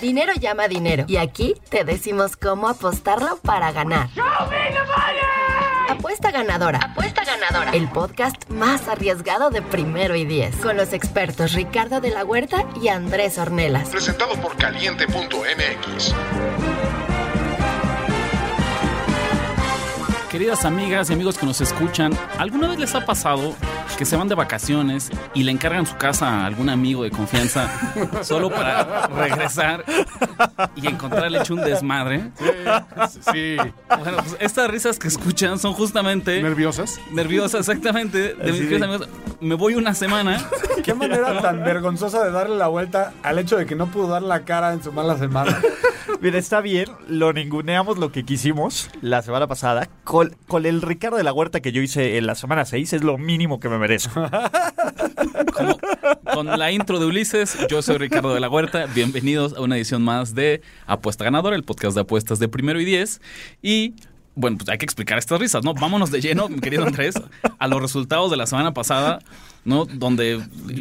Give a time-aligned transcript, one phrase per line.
[0.00, 1.04] Dinero llama dinero.
[1.08, 4.08] Y aquí te decimos cómo apostarlo para ganar.
[5.88, 6.78] Apuesta ganadora.
[6.78, 7.70] Apuesta ganadora.
[7.72, 10.56] El podcast más arriesgado de primero y diez.
[10.56, 13.88] Con los expertos Ricardo de la Huerta y Andrés Ornelas.
[13.88, 16.14] Presentado por caliente.mx.
[20.34, 23.54] Queridas amigas y amigos que nos escuchan, ¿alguna vez les ha pasado
[23.96, 27.70] que se van de vacaciones y le encargan su casa a algún amigo de confianza
[28.24, 29.84] solo para regresar
[30.74, 32.32] y encontrarle hecho un desmadre?
[33.32, 33.56] Sí.
[33.88, 36.98] Bueno, pues estas risas que escuchan son justamente ¿Nerviosas?
[37.12, 39.08] nerviosas, exactamente, de mis queridos amigos.
[39.40, 40.44] Me voy una semana.
[40.82, 44.22] Qué manera tan vergonzosa de darle la vuelta al hecho de que no pudo dar
[44.22, 45.60] la cara en su mala semana.
[46.20, 49.88] Mira, está bien, lo ninguneamos lo que quisimos la semana pasada.
[50.04, 53.02] Con, con el Ricardo de la Huerta que yo hice en la semana 6 es
[53.02, 54.28] lo mínimo que me merezco.
[56.34, 58.86] Con la intro de Ulises, yo soy Ricardo de la Huerta.
[58.86, 62.84] Bienvenidos a una edición más de Apuesta Ganadora, el podcast de apuestas de primero y
[62.84, 63.20] diez.
[63.62, 63.94] Y
[64.34, 65.74] bueno, pues hay que explicar estas risas, ¿no?
[65.74, 67.14] Vámonos de lleno, mi querido Andrés,
[67.58, 69.20] a los resultados de la semana pasada,
[69.64, 69.84] ¿no?
[69.86, 70.40] Donde.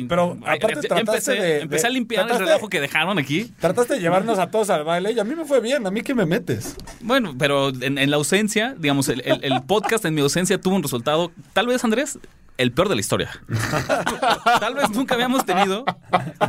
[0.09, 3.51] Pero, aparte, Ya trataste empecé, de- empecé a limpiar el relajo que dejaron aquí.
[3.59, 5.85] Trataste de llevarnos a todos al baile y a mí me fue bien.
[5.87, 6.75] ¿A mí qué me metes?
[7.01, 10.75] Bueno, pero en, en la ausencia, digamos, el, el- el podcast en mi ausencia tuvo
[10.75, 12.19] un resultado, tal vez, Andrés,
[12.57, 13.31] el peor de la historia.
[14.59, 15.85] tal vez nunca habíamos tenido.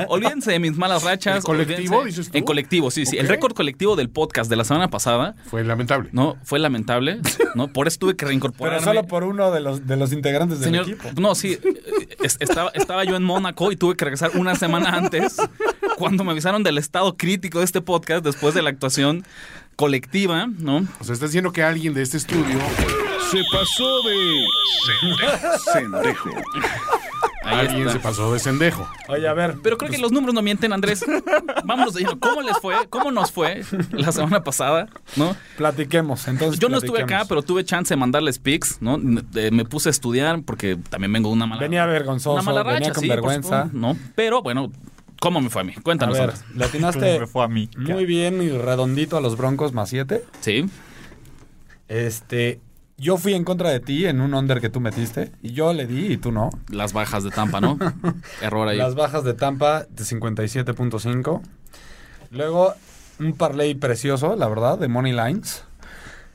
[0.08, 1.36] Olvídense de mis malas rachas.
[1.36, 2.38] ¿En colectivo, olvídense- dices tú?
[2.38, 3.16] En colectivo, sí, sí.
[3.16, 6.10] El récord colectivo del podcast de la semana pasada, Fue lamentable.
[6.12, 6.36] ¿no?
[6.44, 7.20] Fue lamentable,
[7.54, 7.68] ¿no?
[7.68, 8.84] Por eso tuve que Pero reincorporarme.
[8.84, 11.08] solo por uno de los, de los integrantes del Señor, equipo.
[11.20, 14.90] no, sí, eh, es- estaba, estaba yo en Mónaco y tuve que regresar una semana
[14.90, 15.36] antes
[15.96, 19.24] cuando me avisaron del estado crítico de este podcast después de la actuación
[19.76, 20.86] colectiva, ¿no?
[21.00, 22.58] O sea, estás diciendo que alguien de este estudio
[23.30, 24.46] se pasó de
[25.72, 26.30] sendejo.
[27.44, 27.92] Ahí Alguien está.
[27.92, 28.88] se pasó de sendejo.
[29.08, 29.56] Oye, a ver.
[29.62, 31.04] Pero creo que los números no mienten, Andrés.
[31.64, 31.94] Vámonos.
[32.20, 32.74] ¿Cómo les fue?
[32.88, 34.88] ¿Cómo nos fue la semana pasada?
[35.16, 35.36] ¿No?
[35.56, 36.26] Platiquemos.
[36.28, 38.98] Entonces, Yo no estuve acá, pero tuve chance de mandarles pics, ¿no?
[39.34, 42.62] Eh, Me puse a estudiar porque también vengo de una mala Venía vergonzoso, una mala
[42.62, 43.64] venía racha, con sí, por vergüenza.
[43.64, 43.96] supuesto, ¿no?
[44.14, 44.72] Pero bueno,
[45.20, 45.74] ¿cómo me fue a mí?
[45.76, 46.44] A Cuéntanos, ver, Andrés.
[46.48, 47.68] le ¿Cómo atinaste me fue a mí?
[47.76, 50.24] muy bien y redondito a los Broncos más 7.
[50.40, 50.64] Sí.
[51.88, 52.60] Este,
[52.96, 55.86] yo fui en contra de ti en un under que tú metiste y yo le
[55.86, 56.50] di y tú no.
[56.68, 57.78] Las bajas de Tampa, ¿no?
[58.42, 58.76] Error ahí.
[58.76, 61.40] Las bajas de Tampa de 57.5.
[62.30, 62.74] Luego
[63.18, 65.64] un parlay precioso, la verdad, de Money Lines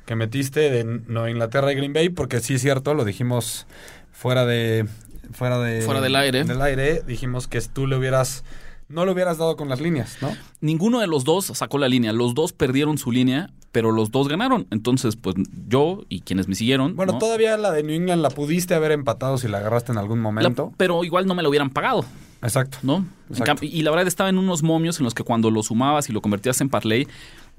[0.09, 3.67] que metiste de Nueva Inglaterra y Green Bay porque sí es cierto, lo dijimos
[4.11, 4.87] fuera de
[5.31, 6.43] fuera de Fuera del aire.
[6.45, 8.43] Del aire, dijimos que tú le hubieras
[8.87, 10.35] no le hubieras dado con las líneas, ¿no?
[10.61, 12.11] Ninguno de los dos sacó la línea.
[12.11, 14.67] Los dos perdieron su línea, pero los dos ganaron.
[14.71, 15.35] Entonces, pues
[15.67, 16.95] yo y quienes me siguieron.
[16.95, 17.19] Bueno, ¿no?
[17.19, 20.23] todavía la de New England la pudiste haber empatado si la agarraste en algún La-
[20.23, 20.73] momento.
[20.77, 22.03] pero igual no me lo hubieran pagado.
[22.41, 22.77] Exacto.
[22.83, 23.05] ¿no?
[23.29, 23.65] Exacto.
[23.65, 26.21] y la verdad estaba en unos momios en los que cuando lo sumabas y lo
[26.21, 27.05] convertías en parlay,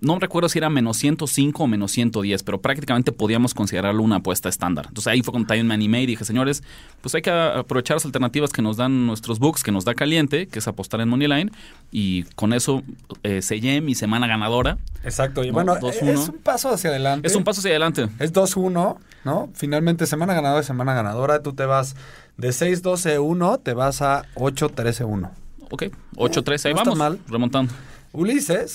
[0.00, 4.48] no recuerdo si era menos 105 o menos 110, pero prácticamente podíamos considerarlo una apuesta
[4.48, 4.86] estándar.
[4.88, 6.62] Entonces ahí fue cuando también me animé y dije, señores,
[7.00, 10.46] pues hay que aprovechar las alternativas que nos dan nuestros books, que nos da caliente,
[10.46, 11.50] que es apostar en Moneyline,
[11.90, 12.82] y con eso
[13.22, 14.78] eh, sellé mi semana ganadora.
[15.04, 15.44] Exacto.
[15.44, 16.08] Y No, bueno, 2-1.
[16.08, 17.26] es un paso hacia adelante.
[17.28, 18.08] Es un paso hacia adelante.
[18.18, 19.48] Es 2-1, ¿no?
[19.54, 21.42] Finalmente, semana ganadora, semana ganadora.
[21.42, 21.94] Tú te vas
[22.36, 25.30] de 6-12-1, te vas a 8-13-1.
[25.70, 25.84] Ok,
[26.16, 27.18] 8-13, ahí No está vamos, mal.
[27.28, 27.72] remontando.
[28.12, 28.74] Ulises.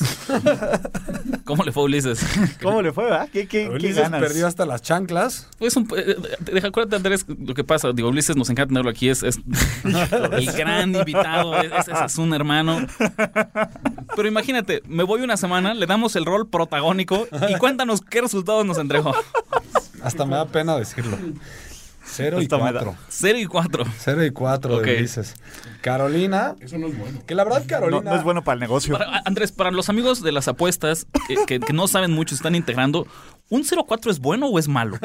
[1.44, 2.20] ¿Cómo le fue a Ulises?
[2.64, 3.28] ¿Cómo le fue, verdad?
[3.32, 4.22] ¿Qué, qué, qué Ulises ganas?
[4.22, 5.50] perdió hasta las chanclas.
[5.60, 7.92] Pues un, eh, deja, acuérdate, Andrés, lo que pasa.
[7.94, 9.10] Digo, Ulises nos encanta tenerlo aquí.
[9.10, 9.40] Es, es
[9.84, 11.56] el gran invitado.
[11.62, 12.86] Es, es- es un hermano.
[14.16, 18.66] Pero imagínate, me voy una semana, le damos el rol protagónico y cuéntanos qué resultados
[18.66, 19.14] nos entregó.
[20.02, 21.18] Hasta me da pena decirlo.
[22.16, 22.96] 0 y Hasta me da- 4.
[23.10, 23.86] 0 y 4.
[24.00, 24.84] 0 y 4 Ok.
[24.84, 25.36] de Ulises.
[25.82, 26.56] Carolina.
[26.60, 27.20] Eso no es bueno.
[27.26, 28.12] Que la verdad, No, Carolina.
[28.12, 28.98] no es bueno para el negocio.
[28.98, 32.56] Para- Andrés, para los amigos de las apuestas eh, que, que no saben mucho, están
[32.56, 33.06] integrando,
[33.50, 34.98] ¿un 0-4 es bueno o es malo?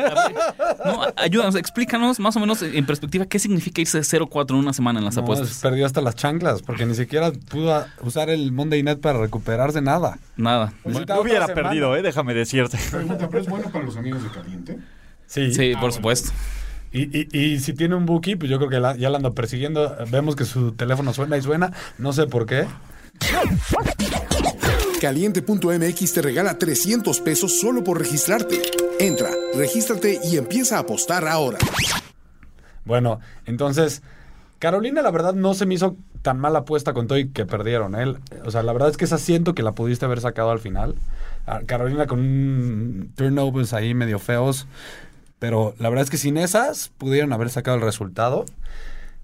[0.84, 4.72] No, ayúdanos, explícanos más o menos en perspectiva qué significa irse de 0-4 en una
[4.72, 5.58] semana en las No, apuestas.
[5.60, 10.18] perdió hasta las chanclas porque ni siquiera pudo usar el Monday Night para recuperarse nada.
[10.36, 10.72] Nada.
[10.84, 11.68] Necesita No hubiera semana.
[11.68, 12.02] perdido, ¿eh?
[12.02, 12.78] Déjame decirte.
[12.90, 14.78] Pregunta, ¿pero es bueno para los amigos de Caliente?
[15.26, 15.52] Sí.
[15.54, 16.30] Sí, por supuesto.
[16.92, 19.32] Y, y- y si tiene un bookie, pues yo creo que la- ya la ando
[19.34, 19.96] persiguiendo.
[20.10, 21.72] Vemos que su teléfono suena y suena.
[21.98, 22.66] No sé por qué.
[25.00, 28.60] Caliente.mx te regala 300 pesos solo por registrarte.
[28.98, 31.58] Entra, regístrate y empieza a apostar ahora.
[32.84, 34.02] Bueno, entonces,
[34.58, 37.94] Carolina, la verdad, no se me hizo tan mala apuesta con todo y que perdieron.
[37.98, 38.14] ¿eh?
[38.44, 40.94] O sea, la verdad es que esa siento que la pudiste haber sacado al final.
[41.46, 44.66] A Carolina con un turnovers ahí medio feos.
[45.40, 48.44] Pero la verdad es que sin esas pudieron haber sacado el resultado.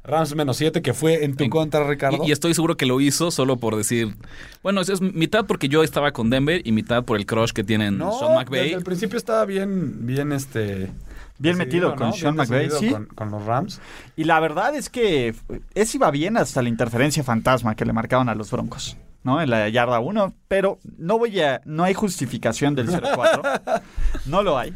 [0.02, 2.24] Rams menos 7, que fue en tu En- contra, Ricardo.
[2.24, 4.14] Y, y estoy seguro que lo hizo solo por decir.
[4.62, 7.64] Bueno, es, es mitad porque yo estaba con Denver y mitad por el crush que
[7.64, 8.62] tienen no, Sean McVay.
[8.64, 10.90] desde el principio estaba bien, bien este...
[11.38, 12.12] Bien metido con ¿no?
[12.14, 12.94] Sean Bien McVay, decidido sí.
[12.94, 13.80] Con, con los Rams.
[14.16, 15.34] Y la verdad es que
[15.74, 19.42] ese iba bien hasta la interferencia fantasma que le marcaban a los Broncos, ¿no?
[19.42, 23.82] En la yarda 1, pero no voy a no hay justificación del 0-4.
[24.26, 24.72] No lo hay.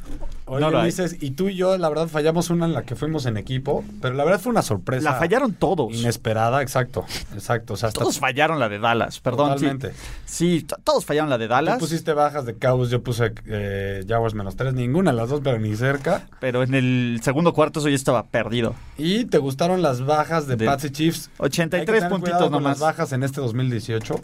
[0.50, 0.80] Oye, no.
[0.80, 3.84] Ulises, y tú y yo, la verdad, fallamos una en la que fuimos en equipo,
[4.02, 5.12] pero la verdad fue una sorpresa.
[5.12, 5.94] La fallaron todos.
[5.94, 7.04] Inesperada, exacto,
[7.34, 7.74] exacto.
[7.74, 9.50] O sea, hasta Todos fallaron la de Dallas, perdón.
[9.54, 9.92] Totalmente.
[10.24, 14.34] Sí, todos fallaron la de Tú Dallas, pusiste bajas de Cowboys, yo puse eh, Jaguars
[14.34, 16.26] menos 3, ninguna de las dos, pero ni cerca.
[16.40, 18.74] pero en el segundo cuarto eso ya estaba perdido.
[18.98, 21.28] Y te gustaron las bajas de, De- Pats y Chiefs.
[21.34, 22.72] Hay que 83 tener cuidado puntitos nomás.
[22.72, 24.14] las bajas en este 2018.
[24.14, 24.20] Ya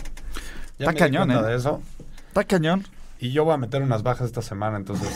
[0.81, 1.43] Está me cañón, ¿eh?
[1.43, 1.81] de eso.
[2.29, 2.85] Está cañón.
[3.19, 5.09] Y yo voy a meter unas bajas esta semana, entonces,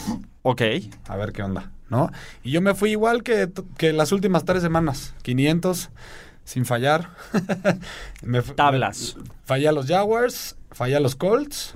[0.43, 0.63] Ok.
[1.09, 2.11] a ver qué onda, ¿no?
[2.43, 5.91] Y yo me fui igual que, que las últimas tres semanas, 500,
[6.45, 7.11] sin fallar.
[8.23, 9.17] Me Tablas.
[9.19, 11.75] me- fallé a los Jaguars, fallé a los Colts.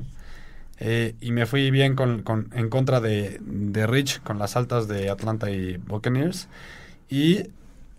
[0.80, 4.88] eh, y me fui bien con, con- en contra de, de Rich con las altas
[4.88, 6.48] de Atlanta y Buccaneers.
[7.08, 7.44] Y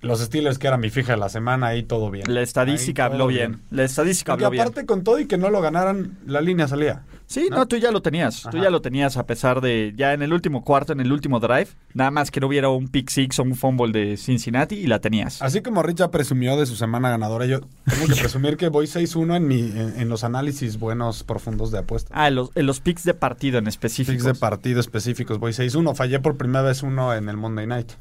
[0.05, 2.25] los Steelers, que era mi fija de la semana, ahí todo bien.
[2.33, 3.61] La estadística Ahí habló bien.
[3.71, 4.61] La estadística Porque habló bien.
[4.61, 7.03] aparte con todo y que no lo ganaran, la línea salía.
[7.27, 8.43] Sí, no, tú ya lo tenías.
[8.51, 11.39] Tú ya lo tenías a pesar de ya en el último cuarto, en el último
[11.39, 14.85] drive, nada más que no hubiera un pick six o un fumble de Cincinnati y
[14.85, 15.41] la tenías.
[15.41, 18.85] Así como Rich ya presumió de su semana ganadora, yo tengo que presumir que voy
[18.85, 22.11] 6-1 en, mi, en, en los análisis buenos, profundos de apuestas.
[22.15, 24.11] Ah, en los, en los picks de partido en específico.
[24.11, 25.95] Picks de partido específicos, voy 6-1.
[25.95, 27.93] Fallé por primera vez uno en el Monday Night.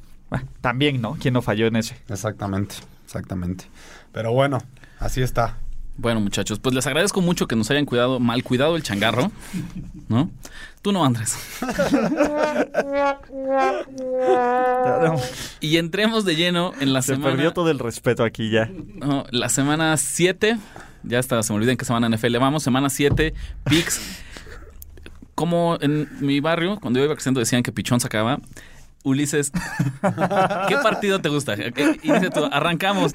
[0.61, 1.17] También, ¿no?
[1.21, 1.97] ¿Quién no falló en ese?
[2.09, 3.65] Exactamente, exactamente.
[4.13, 4.59] Pero bueno,
[4.99, 5.59] así está.
[5.97, 9.31] Bueno, muchachos, pues les agradezco mucho que nos hayan cuidado, mal cuidado el changarro,
[10.09, 10.29] ¿no?
[10.83, 11.37] Tú no, Andrés.
[15.61, 17.33] Y entremos de lleno en la Se semana.
[17.35, 18.69] perdió todo el respeto aquí ya.
[18.97, 20.59] No, la semana 7,
[21.05, 23.33] ya hasta se me olvida en qué semana NFL vamos, semana 7,
[23.65, 24.01] picks.
[25.35, 28.41] Como en mi barrio, cuando yo iba creciendo decían que Pichón sacaba.
[29.05, 29.53] Ulises,
[30.69, 31.57] ¿qué partido te gusta?
[31.57, 33.15] ¿Qué- inicia tú, arrancamos.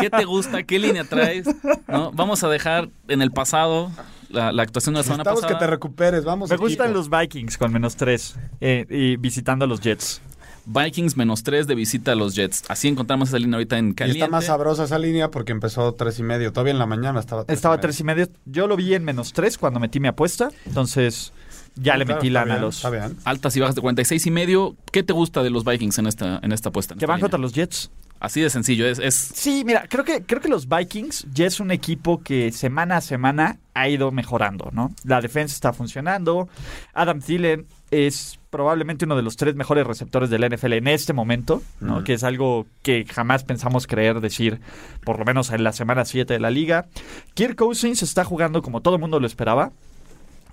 [0.00, 0.62] ¿Qué te gusta?
[0.62, 1.46] ¿Qué línea traes?
[1.86, 2.10] ¿No?
[2.12, 3.90] Vamos a dejar en el pasado
[4.30, 5.60] la, la actuación de la semana Necesitamos que pasada.
[5.60, 6.50] te recuperes, vamos.
[6.50, 10.20] Me gustan los Vikings con menos tres eh, y visitando a los Jets.
[10.68, 12.64] Vikings menos 3 de visita a los Jets.
[12.68, 14.18] Así encontramos esa línea ahorita en Y caliente.
[14.24, 16.52] está más sabrosa esa línea porque empezó tres y medio.
[16.52, 17.82] Todavía en la mañana estaba tres Estaba y medio.
[17.82, 18.28] tres y medio.
[18.46, 20.48] Yo lo vi en menos tres cuando metí mi apuesta.
[20.64, 21.32] Entonces
[21.76, 22.84] ya le Claro, metí lana a los.
[23.24, 24.76] Altas y bajas de 46 y medio.
[24.92, 26.94] ¿Qué te gusta de los Vikings en esta, en esta apuesta?
[26.94, 27.90] en que esta van contra los Jets.
[28.18, 28.86] Así de sencillo.
[28.86, 32.50] Es, es Sí, mira, creo que, creo que los Vikings ya es un equipo que
[32.50, 34.90] semana a semana ha ido mejorando, ¿no?
[35.04, 36.48] La defensa está funcionando.
[36.94, 41.62] Adam Thielen es probablemente uno de los tres mejores receptores del NFL en este momento,
[41.80, 42.04] ¿no?
[42.04, 44.60] Que es algo que jamás pensamos creer decir,
[45.04, 46.86] por lo menos en la semana 7 de la liga.
[47.34, 49.72] Kirk Cousins está jugando como todo el mundo lo esperaba.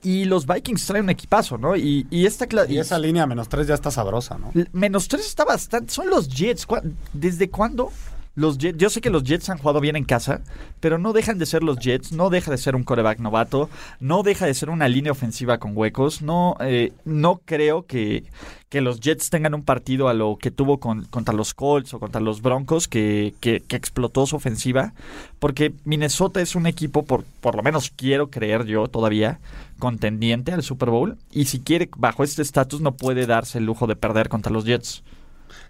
[0.04, 1.76] Y los Vikings traen un equipazo, ¿no?
[1.76, 4.52] Y, y esta Y esa línea menos tres ya está sabrosa, ¿no?
[4.74, 5.94] Menos tres está bastante.
[5.94, 6.66] Son los Jets.
[6.68, 6.84] ¿Cuá-
[7.14, 7.92] ¿Desde cuándo?
[8.36, 10.42] Los Jets, yo sé que los Jets han jugado bien en casa,
[10.80, 13.70] pero no dejan de ser los Jets, no deja de ser un coreback novato,
[14.00, 16.24] no deja de ser una línea ofensiva con huecos.
[16.24, 18.24] No, eh, no creo que,
[18.70, 22.00] que los Jets tengan un partido a lo que tuvo con, contra los Colts o
[22.00, 24.94] contra los Broncos que, que- que explotó su ofensiva,
[25.38, 29.40] porque Minnesota es un equipo, por, por lo menos quiero creer yo todavía,
[29.78, 33.86] contendiente al Super Bowl, y si quiere, bajo este estatus, no puede darse el lujo
[33.86, 35.04] de perder contra los Jets.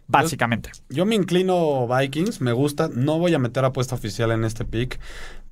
[0.08, 0.72] Básicamente.
[0.90, 2.90] Yo me inclino Vikings, me gusta.
[2.94, 5.00] No voy a meter apuesta oficial en este pick.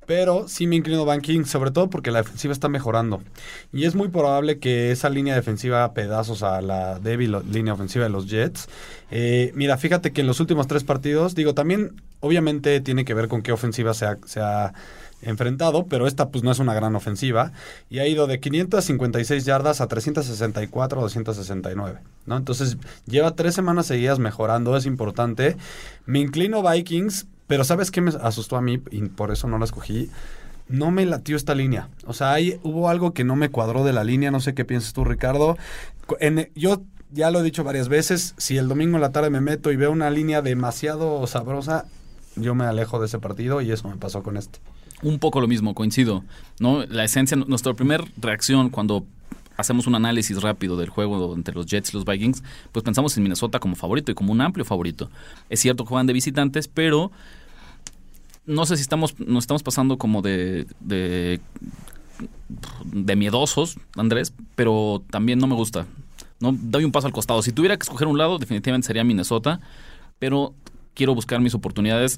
[0.06, 3.22] Pero sí me inclino Vikings, sobre todo porque la defensiva está mejorando.
[3.72, 8.04] Y es muy probable que esa línea defensiva a pedazos a la débil línea ofensiva
[8.04, 8.68] de los Jets.
[9.12, 13.28] Eh, mira, fíjate que en los últimos tres partidos, digo, también obviamente tiene que ver
[13.28, 14.74] con qué ofensiva se ha, se ha
[15.22, 17.52] enfrentado, pero esta pues no es una gran ofensiva.
[17.88, 22.00] Y ha ido de 556 yardas a 364 a 269.
[22.26, 22.36] ¿no?
[22.36, 22.76] Entonces
[23.06, 25.56] lleva tres semanas seguidas mejorando, es importante.
[26.06, 28.82] Me inclino Vikings, pero ¿sabes qué me asustó a mí?
[28.90, 30.10] Y por eso no la escogí.
[30.68, 31.88] No me latió esta línea.
[32.06, 34.30] O sea, ahí hubo algo que no me cuadró de la línea.
[34.30, 35.56] No sé qué piensas tú, Ricardo.
[36.54, 38.34] Yo ya lo he dicho varias veces.
[38.38, 41.84] Si el domingo en la tarde me meto y veo una línea demasiado sabrosa,
[42.36, 44.60] yo me alejo de ese partido y eso me pasó con este.
[45.02, 46.24] Un poco lo mismo, coincido.
[46.58, 46.84] ¿no?
[46.86, 49.04] La esencia, nuestra primera reacción cuando
[49.56, 52.42] hacemos un análisis rápido del juego entre los Jets y los Vikings,
[52.72, 55.10] pues pensamos en Minnesota como favorito y como un amplio favorito.
[55.48, 57.10] Es cierto que juegan de visitantes, pero
[58.46, 61.40] no sé si estamos, nos estamos pasando como de, de,
[62.84, 65.86] de miedosos, Andrés, pero también no me gusta.
[66.40, 67.42] No doy un paso al costado.
[67.42, 69.60] Si tuviera que escoger un lado, definitivamente sería Minnesota,
[70.18, 70.54] pero
[70.94, 72.16] quiero buscar mis oportunidades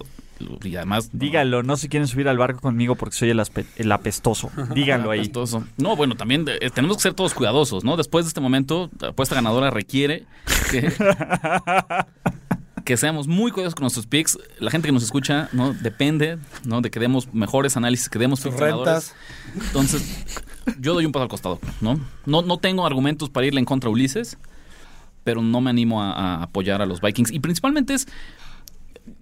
[0.64, 1.10] y además...
[1.12, 4.50] Dígalo, no se quieren subir al barco conmigo porque soy el, aspe- el apestoso.
[4.74, 5.20] Díganlo ahí.
[5.20, 5.64] Apestoso.
[5.76, 7.96] No, bueno, también eh, tenemos que ser todos cuidadosos, ¿no?
[7.96, 10.24] Después de este momento, la apuesta ganadora requiere
[10.70, 10.92] que,
[12.84, 14.38] que seamos muy cuidadosos con nuestros picks.
[14.58, 15.72] La gente que nos escucha, ¿no?
[15.72, 16.80] Depende, ¿no?
[16.80, 19.14] De que demos mejores análisis, que demos Sus rentas.
[19.54, 20.24] Entonces,
[20.80, 21.98] yo doy un paso al costado, ¿no?
[22.26, 24.36] No, no tengo argumentos para irle en contra a Ulises,
[25.22, 27.30] pero no me animo a, a apoyar a los Vikings.
[27.30, 28.06] Y principalmente es,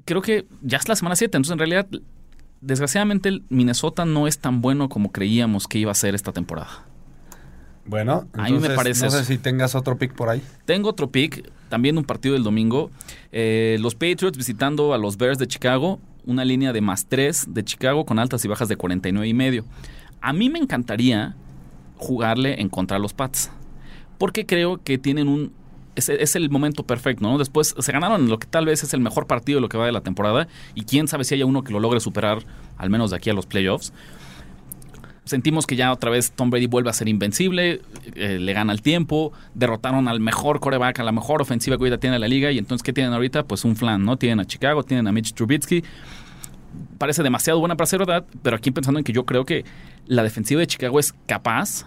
[0.04, 1.86] creo que ya es la semana 7, entonces en realidad,
[2.60, 6.86] desgraciadamente, el Minnesota no es tan bueno como creíamos que iba a ser esta temporada.
[7.84, 9.26] Bueno, A mí me entonces, parece No sé eso.
[9.26, 10.40] si tengas otro pick por ahí.
[10.66, 12.90] Tengo otro pick, también un partido del domingo.
[13.32, 17.64] Eh, los Patriots visitando a los Bears de Chicago, una línea de más 3 de
[17.64, 19.64] Chicago con altas y bajas de 49 y medio.
[20.20, 21.34] A mí me encantaría
[21.96, 23.50] jugarle en contra de los Pats,
[24.18, 25.52] porque creo que tienen un...
[25.94, 27.36] Es, es el momento perfecto, ¿no?
[27.38, 29.86] Después se ganaron lo que tal vez es el mejor partido de lo que va
[29.86, 32.38] de la temporada y quién sabe si haya uno que lo logre superar,
[32.78, 33.92] al menos de aquí a los playoffs
[35.24, 37.80] sentimos que ya otra vez Tom Brady vuelve a ser invencible,
[38.14, 41.98] eh, le gana el tiempo, derrotaron al mejor coreback, a la mejor ofensiva que ahorita
[41.98, 43.44] tiene la liga y entonces ¿qué tienen ahorita?
[43.44, 44.16] Pues un flan, ¿no?
[44.16, 45.84] Tienen a Chicago, tienen a Mitch Trubisky.
[46.98, 49.64] Parece demasiado buena para ser verdad, pero aquí pensando en que yo creo que
[50.06, 51.86] la defensiva de Chicago es capaz.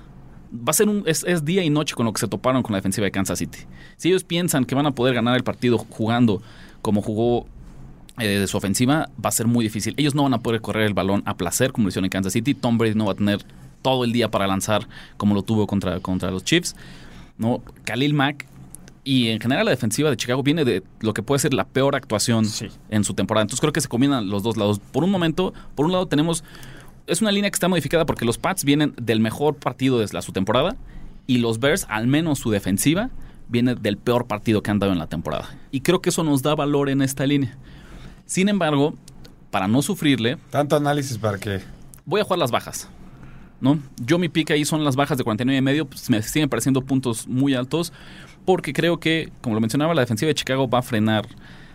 [0.53, 1.03] Va a ser un.
[1.05, 3.39] Es, es día y noche con lo que se toparon con la defensiva de Kansas
[3.39, 3.59] City.
[3.97, 6.41] Si ellos piensan que van a poder ganar el partido jugando
[6.81, 7.47] como jugó
[8.17, 9.93] eh, de su ofensiva va a ser muy difícil.
[9.97, 12.33] Ellos no van a poder correr el balón a placer como lo hicieron en Kansas
[12.33, 12.53] City.
[12.53, 13.39] Tom Brady no va a tener
[13.81, 14.87] todo el día para lanzar
[15.17, 16.75] como lo tuvo contra, contra los Chiefs.
[17.37, 17.61] ¿no?
[17.83, 18.45] Khalil Mack
[19.03, 21.95] y en general la defensiva de Chicago viene de lo que puede ser la peor
[21.95, 22.67] actuación Sí.
[22.89, 23.41] en su temporada.
[23.43, 24.79] Entonces creo que se combinan los dos lados.
[24.79, 26.43] Por un momento, por un lado tenemos...
[27.07, 30.21] Es una línea que está modificada porque los Pats vienen del mejor partido de la,
[30.21, 30.75] su temporada
[31.27, 33.09] y los Bears, al menos su defensiva,
[33.47, 35.55] viene del peor partido que han dado en la temporada.
[35.71, 37.57] Y creo que eso nos da valor en esta línea.
[38.25, 38.95] Sin embargo,
[39.51, 41.61] para no sufrirle, Tanto análisis para que...
[42.05, 42.89] voy a jugar las bajas.
[43.61, 43.79] ¿no?
[43.97, 46.81] Yo mi pick ahí son las bajas de 49 y medio, pues me siguen pareciendo
[46.81, 47.93] puntos muy altos,
[48.45, 51.27] porque creo que, como lo mencionaba, la defensiva de Chicago va a frenar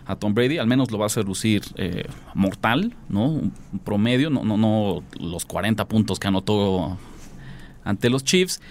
[0.05, 3.27] a Tom Brady, al menos lo va a hacer lucir eh, mortal, ¿no?
[3.27, 3.53] Un
[3.83, 6.97] promedio, no, no, los 40 puntos que anotó
[7.83, 8.61] ante los Chiefs.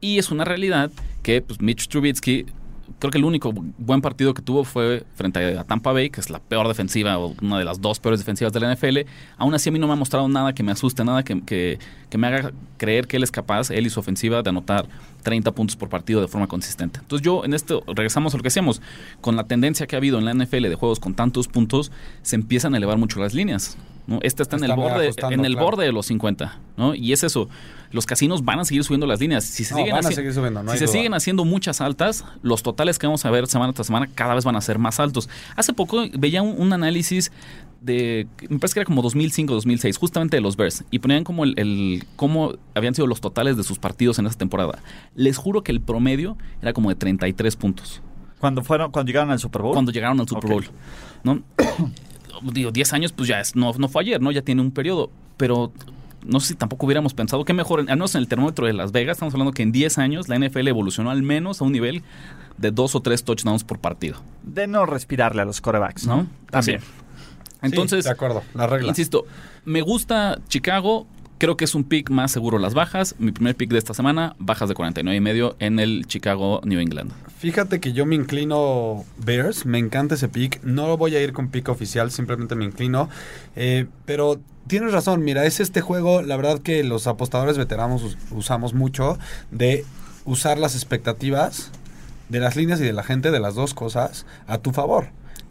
[0.00, 0.90] Y es una realidad
[1.22, 2.46] que pues, Mitch Trubisky,
[2.98, 6.30] creo que el único buen partido que tuvo fue frente a Tampa Bay, que es
[6.30, 8.98] la peor defensiva o una de las dos peores defensivas de la NFL.
[9.36, 11.78] Aún así a mí no me ha mostrado nada que me asuste, nada que, que-
[12.10, 14.86] que me haga creer que él es capaz, él y su ofensiva, de anotar
[15.24, 17.00] 30 puntos por partido de forma consistente.
[17.00, 18.80] Entonces yo en esto, regresamos a lo que decíamos,
[19.20, 21.92] con la tendencia que ha habido en la NFL de juegos con tantos puntos,
[22.22, 23.76] se empiezan a elevar mucho las líneas.
[24.06, 24.20] ¿no?
[24.22, 25.66] Esta está en el, borde, en el claro.
[25.66, 26.94] borde de los 50, ¿no?
[26.94, 27.50] Y es eso.
[27.90, 29.44] Los casinos van a seguir subiendo las líneas.
[29.44, 31.80] Si se No, siguen, van a haci- seguir subiendo, no si se siguen haciendo muchas
[31.80, 34.78] altas, los totales que vamos a ver semana tras semana cada vez van a ser
[34.78, 35.28] más altos.
[35.56, 37.32] Hace poco veía un, un análisis
[37.80, 41.54] de, me parece que era como 2005-2006, justamente de los Bears, y ponían como el,
[41.58, 44.78] el- cómo habían sido los totales de sus partidos en esa temporada.
[45.14, 48.02] Les juro que el promedio era como de 33 puntos
[48.38, 49.72] Cuando fueron, cuando llegaron al Super Bowl.
[49.72, 50.50] cuando llegaron al Super.
[50.50, 50.64] Bowl.
[51.24, 51.42] ¿no?
[52.52, 54.30] Digo, 10 años, pues ya es, no, no fue ayer, ¿no?
[54.30, 55.10] Ya tiene un periodo.
[55.36, 55.72] Pero
[56.24, 58.92] no sé si tampoco hubiéramos pensado que mejor, al menos en el termómetro de Las
[58.92, 62.02] Vegas, estamos hablando que en 10 años la NFL evolucionó al menos a un nivel
[62.56, 66.16] de dos o tres touchdowns por partido, De no respirarle a los corebacks, ¿no?
[66.16, 66.26] ¿no?
[66.50, 66.80] También.
[67.62, 68.88] Entonces, Sí, de acuerdo, la regla.
[68.88, 69.24] insisto,
[69.64, 71.06] me gusta Chicago.
[71.38, 73.14] Creo que es un pick más seguro las bajas.
[73.18, 76.80] Mi primer pick de esta semana, bajas de 49 y medio en el Chicago New
[76.80, 77.12] England.
[77.38, 80.60] Fíjate que yo me inclino Bears, me encanta ese pick.
[80.64, 83.08] No voy a ir con pick oficial, simplemente me inclino.
[83.54, 88.18] Eh, pero tienes razón, mira, es este juego, la verdad que los apostadores veteranos us-
[88.32, 89.16] usamos mucho
[89.52, 89.84] de
[90.24, 91.70] usar las expectativas
[92.28, 95.06] de las líneas y de la gente, de las dos cosas, a tu favor.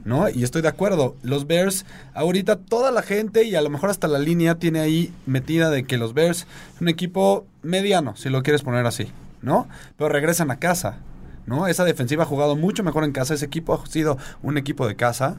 [0.07, 0.29] ¿No?
[0.29, 1.17] Y estoy de acuerdo.
[1.21, 5.13] Los Bears, ahorita toda la gente y a lo mejor hasta la línea tiene ahí
[5.25, 9.11] metida de que los Bears es un equipo mediano, si lo quieres poner así,
[9.41, 9.67] ¿no?
[9.97, 10.99] Pero regresan a casa,
[11.45, 11.67] ¿no?
[11.67, 13.33] Esa defensiva ha jugado mucho mejor en casa.
[13.33, 15.35] Ese equipo ha sido un equipo de casa.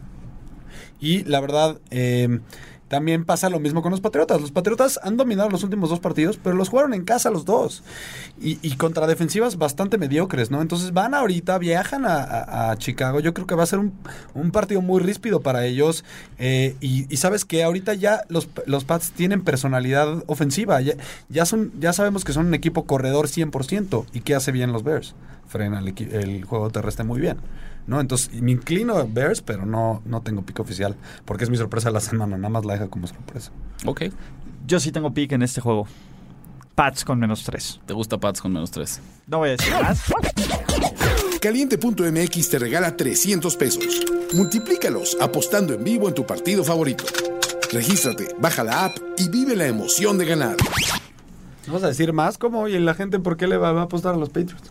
[1.00, 2.40] Y la verdad, eh,
[2.88, 4.40] también pasa lo mismo con los Patriotas.
[4.40, 7.82] Los Patriotas han dominado los últimos dos partidos, pero los jugaron en casa los dos.
[8.40, 10.62] Y, y contra defensivas bastante mediocres, ¿no?
[10.62, 13.20] Entonces van ahorita, viajan a, Chicago.
[13.20, 13.92] Yo creo que va a ser un,
[14.34, 16.04] un partido muy ríspido para ellos.
[16.38, 20.80] Eh, y, y sabes que ahorita ya los, los Pats tienen personalidad ofensiva.
[20.80, 20.94] Ya,
[21.28, 24.06] ya, son, ya sabemos que son un equipo corredor 100%.
[24.12, 25.14] ¿Y qué hace bien los Bears?
[25.46, 27.38] Frena el, el juego terrestre muy bien.
[27.88, 28.00] ¿No?
[28.00, 31.88] Entonces, me inclino a Bears, pero no, no tengo pico oficial, porque es mi sorpresa
[31.88, 33.50] de la semana, nada más la deja como sorpresa.
[33.86, 34.02] Ok.
[34.66, 35.88] Yo sí tengo pick en este juego.
[36.74, 37.80] Pats con menos 3.
[37.86, 39.00] ¿Te gusta Pats con menos 3?
[39.26, 40.04] No voy a decir más.
[41.40, 43.84] Caliente.mx te regala 300 pesos.
[44.34, 47.04] Multiplícalos apostando en vivo en tu partido favorito.
[47.72, 50.56] Regístrate, baja la app y vive la emoción de ganar.
[51.66, 52.68] Vamos a decir más, ¿cómo?
[52.68, 54.70] ¿Y la gente por qué le va a apostar a los Patriots?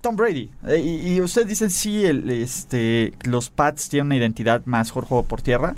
[0.00, 0.50] Tom Brady.
[0.66, 5.04] Eh, y, y ustedes dicen sí, el, este, los Pats tienen una identidad más por
[5.04, 5.74] juego por tierra.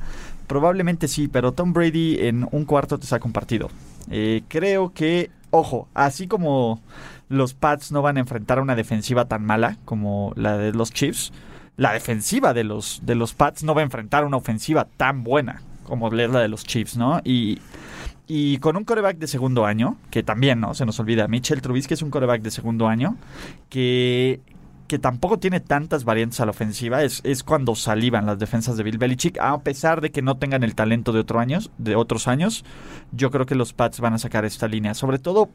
[0.46, 3.68] Probablemente sí, pero Tom Brady en un cuarto te saca un partido.
[4.10, 6.80] Eh, creo que, ojo, así como
[7.28, 11.32] los Pats no van a enfrentar una defensiva tan mala como la de los Chiefs,
[11.76, 15.62] la defensiva de los, de los Pats no va a enfrentar una ofensiva tan buena
[15.84, 17.20] como la de los Chiefs, ¿no?
[17.24, 17.60] Y,
[18.28, 20.74] y con un coreback de segundo año, que también, ¿no?
[20.74, 23.16] Se nos olvida, Mitchell Trubisky es un coreback de segundo año,
[23.70, 24.40] que,
[24.86, 28.82] que tampoco tiene tantas variantes a la ofensiva, es, es cuando salivan las defensas de
[28.82, 32.28] Bill Belichick, a pesar de que no tengan el talento de, otro años, de otros
[32.28, 32.66] años,
[33.12, 35.48] yo creo que los Pats van a sacar esta línea, sobre todo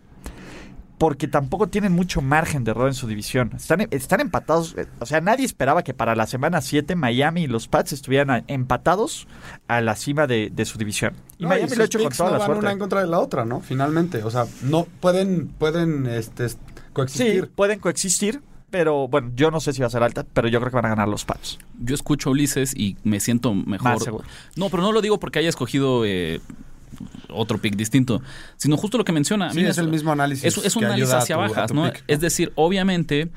[1.03, 3.51] porque tampoco tienen mucho margen de error en su división.
[3.57, 4.73] Están, están empatados.
[4.77, 8.29] eh, O sea, nadie esperaba que para la semana 7 Miami y los Pats estuvieran
[8.31, 9.27] a- empatados
[9.67, 11.13] a la cima de, de su división.
[11.37, 12.59] Y No, Miami sus lo ha hecho con toda no la van suerte.
[12.61, 13.59] una en contra de la otra, ¿no?
[13.59, 16.55] Finalmente, o sea, no pueden pueden este Sí,
[16.93, 17.49] coexistir.
[17.53, 20.69] pueden coexistir, pero bueno, yo no sé si va a ser alta, pero yo creo
[20.69, 21.59] que van a ganar los Pats.
[21.81, 23.91] Yo escucho a Ulises y me siento mejor.
[23.95, 24.23] Más seguro.
[24.55, 26.39] No, pero no lo digo porque haya escogido eh,
[27.33, 28.21] otro pick distinto,
[28.57, 29.47] sino justo lo que menciona.
[29.47, 31.83] A Sí, mí es el mismo análisis Es, es un análisis hacia tu- bajas, ¿no?
[31.85, 32.03] pick, ¿no?
[32.07, 33.29] Es decir, obviamente.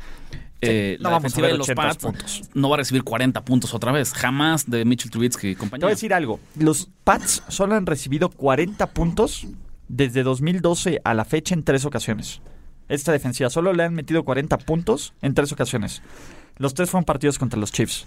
[0.62, 2.42] eh, no la vamos a defensiva ver de los 80 Pats puntos.
[2.54, 5.84] no va a recibir 40 puntos otra vez, jamás de Mitchell Trubisky y Te compañía.
[5.84, 6.40] voy a decir algo.
[6.58, 9.46] Los Pats solo han recibido 40 puntos
[9.88, 12.40] desde 2012 a la fecha en tres ocasiones.
[12.88, 16.02] Esta defensiva solo le han metido 40 puntos en tres ocasiones.
[16.56, 18.06] Los tres fueron partidos contra los Chiefs.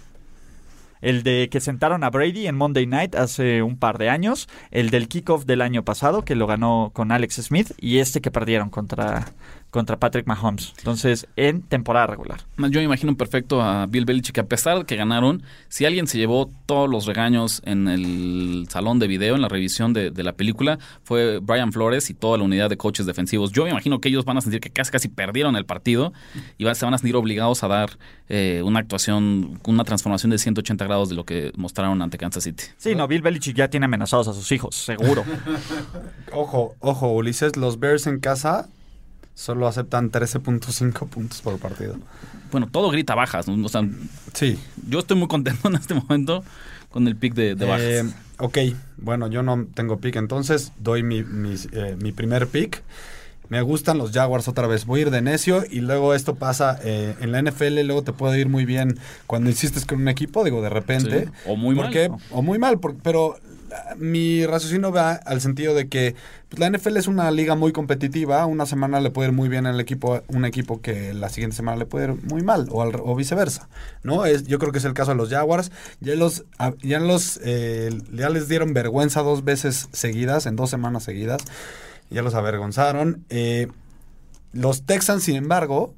[1.00, 4.48] El de que sentaron a Brady en Monday Night hace un par de años.
[4.70, 7.72] El del kickoff del año pasado, que lo ganó con Alex Smith.
[7.78, 9.32] Y este que perdieron contra,
[9.70, 10.72] contra Patrick Mahomes.
[10.78, 12.40] Entonces, en temporada regular.
[12.58, 16.18] Yo me imagino perfecto a Bill Belichick, a pesar de que ganaron, si alguien se
[16.18, 20.32] llevó todos los regaños en el salón de video, en la revisión de, de la
[20.32, 23.52] película, fue Brian Flores y toda la unidad de coaches defensivos.
[23.52, 26.12] Yo me imagino que ellos van a sentir que casi casi perdieron el partido
[26.58, 27.90] y van- se van a sentir obligados a dar
[28.28, 32.64] eh, una actuación, una transformación de 180 grados de lo que mostraron ante Kansas City.
[32.76, 35.24] Sí, no, Bill Belichick ya tiene amenazados a sus hijos, seguro.
[36.32, 38.68] Ojo, ojo, Ulises, los Bears en casa
[39.34, 41.96] solo aceptan 13.5 puntos por partido.
[42.52, 43.48] Bueno, todo grita bajas.
[43.48, 43.64] ¿no?
[43.64, 43.86] O sea,
[44.34, 44.58] Sí.
[44.88, 46.44] yo estoy muy contento en este momento
[46.90, 47.82] con el pick de, de bajas.
[47.84, 48.04] Eh,
[48.38, 48.58] ok,
[48.98, 52.82] bueno, yo no tengo pick, entonces doy mi, mis, eh, mi primer pick.
[53.48, 54.86] Me gustan los Jaguars otra vez.
[54.86, 57.80] Voy a ir de necio y luego esto pasa eh, en la NFL.
[57.84, 61.24] Luego te puede ir muy bien cuando insistes con un equipo, digo, de repente.
[61.26, 62.18] Sí, o muy mal, Porque- ¿no?
[62.30, 63.36] O muy mal, por- pero
[63.96, 66.14] mi raciocinio va al sentido de que
[66.48, 68.44] pues, la NFL es una liga muy competitiva.
[68.46, 71.76] Una semana le puede ir muy bien al equipo, un equipo que la siguiente semana
[71.78, 73.68] le puede ir muy mal, o, al- o viceversa.
[74.02, 74.24] ¿no?
[74.26, 75.70] Es, yo creo que es el caso de los Jaguars.
[76.00, 76.44] Ya los,
[76.82, 81.42] ya los eh, ya les dieron vergüenza dos veces seguidas, en dos semanas seguidas.
[82.10, 83.24] Ya los avergonzaron.
[83.30, 83.68] Eh,
[84.52, 85.94] los Texans, sin embargo,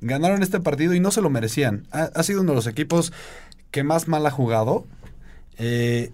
[0.00, 1.86] ganaron este partido y no se lo merecían.
[1.90, 3.12] Ha, ha sido uno de los equipos
[3.72, 4.84] que más mal ha jugado.
[5.58, 6.10] Eh,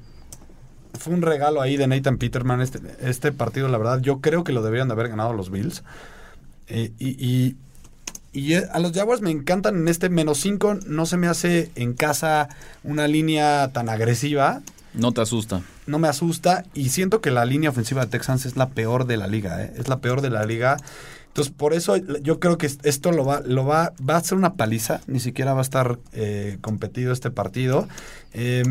[1.02, 4.00] fue un regalo ahí de Nathan Peterman este, este partido, la verdad.
[4.00, 5.82] Yo creo que lo deberían de haber ganado los Bills.
[6.68, 7.56] Eh, y, y-
[8.34, 10.78] y, eh, a los Jaguars me encantan en este menos 5.
[10.86, 12.48] No se me hace en casa
[12.82, 14.62] una línea tan agresiva.
[14.94, 15.62] no te asusta.
[15.86, 16.64] No me asusta.
[16.74, 19.62] Y siento que la línea ofensiva de Texans es la peor de la liga.
[19.62, 19.72] ¿eh?
[19.76, 20.76] Es la peor de la liga.
[21.28, 24.54] Entonces, por eso yo creo que esto lo va, lo va, va a ser una
[24.54, 25.00] paliza.
[25.06, 27.88] Ni siquiera va a estar eh, competido este partido.
[28.34, 28.62] Eh,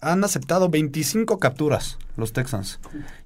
[0.00, 2.78] han aceptado 25 capturas los Texans.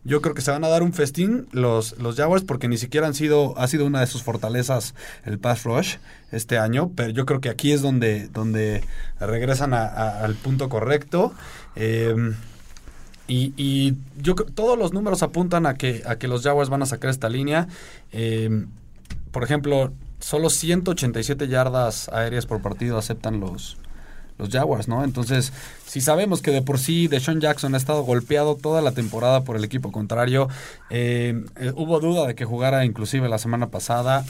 [0.05, 3.07] Yo creo que se van a dar un festín los, los Jaguars porque ni siquiera
[3.07, 5.97] han sido, ha sido una de sus fortalezas el pass rush
[6.31, 8.83] este año, pero yo creo que aquí es donde, donde
[9.21, 9.87] regresan a-
[10.23, 11.33] al punto correcto.
[11.77, 12.15] Eh,
[13.29, 16.87] y, y yo todos los números apuntan a que, a que los Jaguars van a
[16.87, 17.69] sacar esta línea.
[18.13, 18.67] Eh,
[19.31, 23.79] por ejemplo, solo 187 yardas aéreas por partido aceptan los,
[24.43, 25.05] los Jaguars, ¿no?
[25.05, 25.53] Entonces,
[25.87, 29.57] si sabemos que de por sí Deshaun Jackson ha estado golpeado toda la temporada por
[29.57, 30.49] el equipo contrario,
[30.91, 34.25] eh, eh, hubo duda de que jugara inclusive la semana pasada,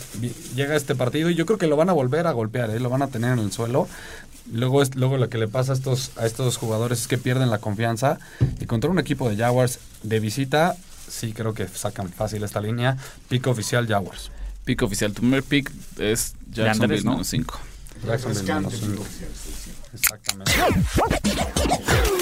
[0.54, 2.80] llega este partido y yo creo que lo van a volver a golpear, ¿eh?
[2.80, 3.88] lo van a tener en el suelo.
[4.52, 7.48] Luego, es, luego lo que le pasa a estos, a estos jugadores es que pierden
[7.50, 8.18] la confianza
[8.60, 10.76] y contra un equipo de Jaguars de visita,
[11.08, 12.96] sí creo que sacan fácil esta línea.
[13.28, 14.30] Pico oficial Jaguars.
[14.64, 15.12] Pick oficial.
[15.12, 17.12] Tu primer pick es Jacksonville, Andrés, ¿no?
[17.12, 17.60] menos 5.
[18.06, 18.98] Jacksonville.
[19.92, 20.52] Exactamente.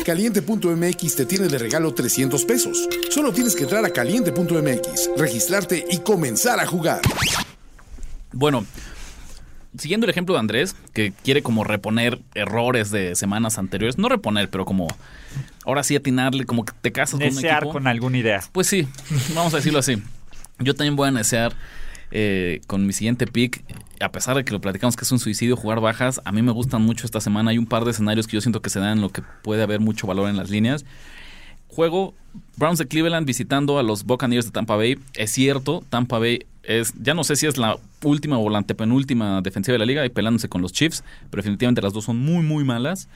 [0.05, 2.89] Caliente.mx te tiene de regalo 300 pesos.
[3.11, 7.01] Solo tienes que entrar a caliente.mx, registrarte y comenzar a jugar.
[8.33, 8.65] Bueno,
[9.77, 14.49] siguiendo el ejemplo de Andrés, que quiere como reponer errores de semanas anteriores, no reponer,
[14.49, 14.89] pero como
[15.65, 17.73] ahora sí atinarle, como que te casas con un equipo.
[17.73, 18.43] con alguna idea.
[18.53, 18.89] Pues sí,
[19.35, 20.03] vamos a decirlo así.
[20.59, 21.55] Yo también voy a desear
[22.11, 23.65] eh, con mi siguiente pick,
[24.01, 26.53] a pesar de que lo platicamos que es un suicidio jugar bajas, a mí me
[26.53, 27.51] gustan mucho esta semana.
[27.51, 29.63] Hay un par de escenarios que yo siento que se dan en lo que puede
[29.63, 30.85] haber mucho valor en las líneas.
[31.69, 32.15] Juego
[32.57, 34.99] Browns de Cleveland visitando a los Buccaneers de Tampa Bay.
[35.15, 39.41] Es cierto, Tampa Bay es, ya no sé si es la última o la antepenúltima
[39.41, 42.43] defensiva de la liga y pelándose con los Chiefs, pero definitivamente las dos son muy,
[42.43, 43.09] muy malas.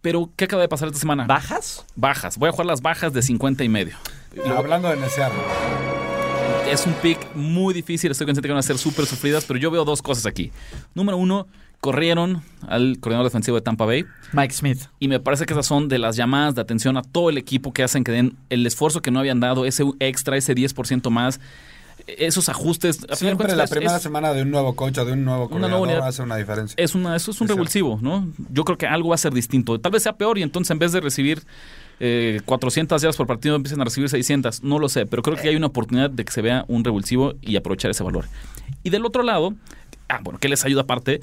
[0.00, 1.24] Pero, ¿qué acaba de pasar esta semana?
[1.26, 1.86] ¿Bajas?
[1.96, 2.36] bajas.
[2.36, 3.96] Voy a jugar las bajas de 50 y medio.
[4.54, 5.32] Hablando de necear.
[6.66, 9.70] Es un pick muy difícil, estoy consciente que van a ser súper sufridas, pero yo
[9.70, 10.50] veo dos cosas aquí.
[10.94, 11.46] Número uno,
[11.80, 14.80] corrieron al coordinador defensivo de Tampa Bay Mike Smith.
[14.98, 17.72] y me parece que esas son de las llamadas de atención a todo el equipo
[17.72, 21.38] que hacen que den el esfuerzo que no habían dado, ese extra, ese 10% más,
[22.06, 23.04] esos ajustes.
[23.08, 25.24] A Siempre cuentas, la es- primera es- semana de un nuevo coach o de un
[25.24, 26.08] nuevo Una coordinador unidad.
[26.08, 26.74] hace una diferencia.
[26.78, 27.54] es una, eso es un Es cierto.
[27.54, 28.26] revulsivo, ¿no?
[28.50, 29.78] Yo creo que algo va a ser distinto.
[29.78, 31.42] Tal vez sea peor y entonces en vez de recibir
[32.00, 34.62] eh, 400 yardas por partido empiecen a recibir 600.
[34.62, 37.34] No lo sé, pero creo que hay una oportunidad de que se vea un revulsivo
[37.40, 38.26] y aprovechar ese valor.
[38.82, 39.54] Y del otro lado,
[40.08, 41.20] ah, bueno, ¿qué les ayuda aparte?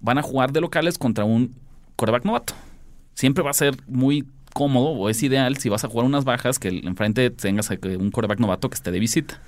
[0.00, 1.54] Van a jugar de locales contra un
[1.96, 2.54] coreback novato.
[3.14, 6.58] Siempre va a ser muy cómodo o es ideal si vas a jugar unas bajas
[6.58, 9.40] que enfrente tengas un coreback novato que esté de visita.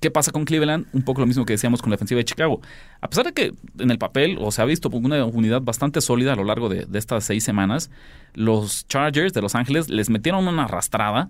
[0.00, 0.86] ¿Qué pasa con Cleveland?
[0.94, 2.62] Un poco lo mismo que decíamos con la defensiva de Chicago.
[3.02, 6.32] A pesar de que en el papel, o se ha visto una unidad bastante sólida
[6.32, 7.90] a lo largo de, estas seis semanas,
[8.32, 11.28] los Chargers de Los Ángeles les metieron una arrastrada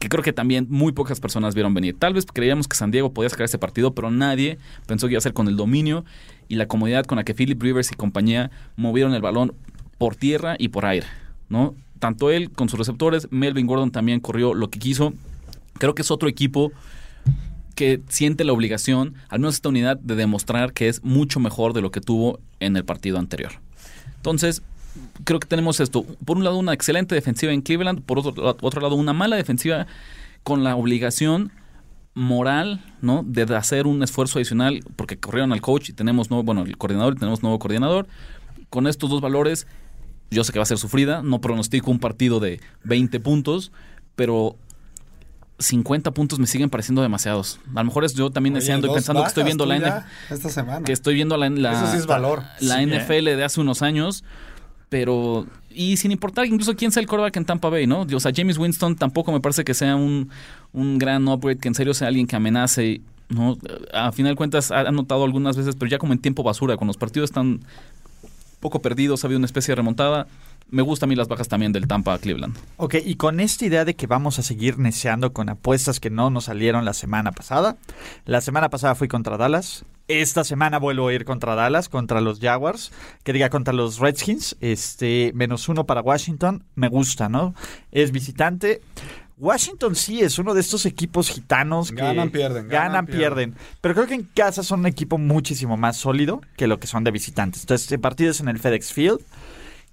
[0.00, 1.96] que creo que también muy pocas personas vieron venir.
[1.96, 5.18] Tal vez creíamos que San Diego podía sacar ese partido, pero nadie pensó que iba
[5.18, 6.04] a ser con el dominio
[6.48, 9.54] y la comodidad con la que Philip Rivers y compañía movieron el balón
[9.96, 11.06] por tierra y por aire,
[11.48, 11.74] ¿no?
[12.00, 15.14] Tanto él con sus receptores, Melvin Gordon también corrió lo que quiso.
[15.78, 16.72] Creo que es otro equipo
[17.78, 21.80] que siente la obligación, al menos esta unidad, de demostrar que es mucho mejor de
[21.80, 23.52] lo que tuvo en el partido anterior.
[24.16, 24.62] Entonces,
[25.22, 26.04] creo que tenemos esto.
[26.24, 29.86] Por un lado, una excelente defensiva en Cleveland, por otro, otro lado, una mala defensiva
[30.42, 31.52] con la obligación
[32.14, 33.22] moral, ¿no?
[33.24, 37.14] De hacer un esfuerzo adicional, porque corrieron al coach y tenemos nuevo, bueno, el coordinador
[37.14, 38.08] y tenemos nuevo coordinador.
[38.70, 39.68] Con estos dos valores,
[40.32, 43.70] yo sé que va a ser sufrida, no pronostico un partido de 20 puntos,
[44.16, 44.56] pero
[45.58, 47.58] 50 puntos me siguen pareciendo demasiados.
[47.74, 49.86] A lo mejor es yo también Oye, deseando y pensando que estoy viendo la, ya
[49.88, 50.84] N- esta semana.
[50.84, 52.42] que estoy viendo la, la, Eso sí es valor.
[52.60, 54.22] la Sí, NFL de hace unos años,
[54.88, 58.06] pero y sin importar incluso quién sea el quarterback en Tampa Bay, ¿no?
[58.12, 60.30] O sea, James Winston tampoco me parece que sea un,
[60.72, 63.56] un gran upgrade, que en serio sea alguien que amenace, ¿no?
[63.92, 66.90] A final de cuentas ha notado algunas veces, pero ya como en tiempo basura, cuando
[66.90, 67.60] los partidos están
[68.60, 70.26] poco perdidos, ha habido una especie de remontada.
[70.70, 72.56] Me gustan a mí las bajas también del Tampa a Cleveland.
[72.76, 76.28] Ok, y con esta idea de que vamos a seguir neceando con apuestas que no
[76.28, 77.76] nos salieron la semana pasada.
[78.26, 79.86] La semana pasada fui contra Dallas.
[80.08, 82.92] Esta semana vuelvo a ir contra Dallas, contra los Jaguars,
[83.24, 84.56] que diga contra los Redskins.
[84.60, 86.64] Este, menos uno para Washington.
[86.74, 87.54] Me gusta, ¿no?
[87.90, 88.82] Es visitante.
[89.38, 93.54] Washington sí es uno de estos equipos gitanos que Ganan, pierden, ganan, ganan, pierden.
[93.80, 97.04] Pero creo que en casa son un equipo muchísimo más sólido que lo que son
[97.04, 97.62] de visitantes.
[97.62, 99.20] Entonces, el partido es en el FedEx Field.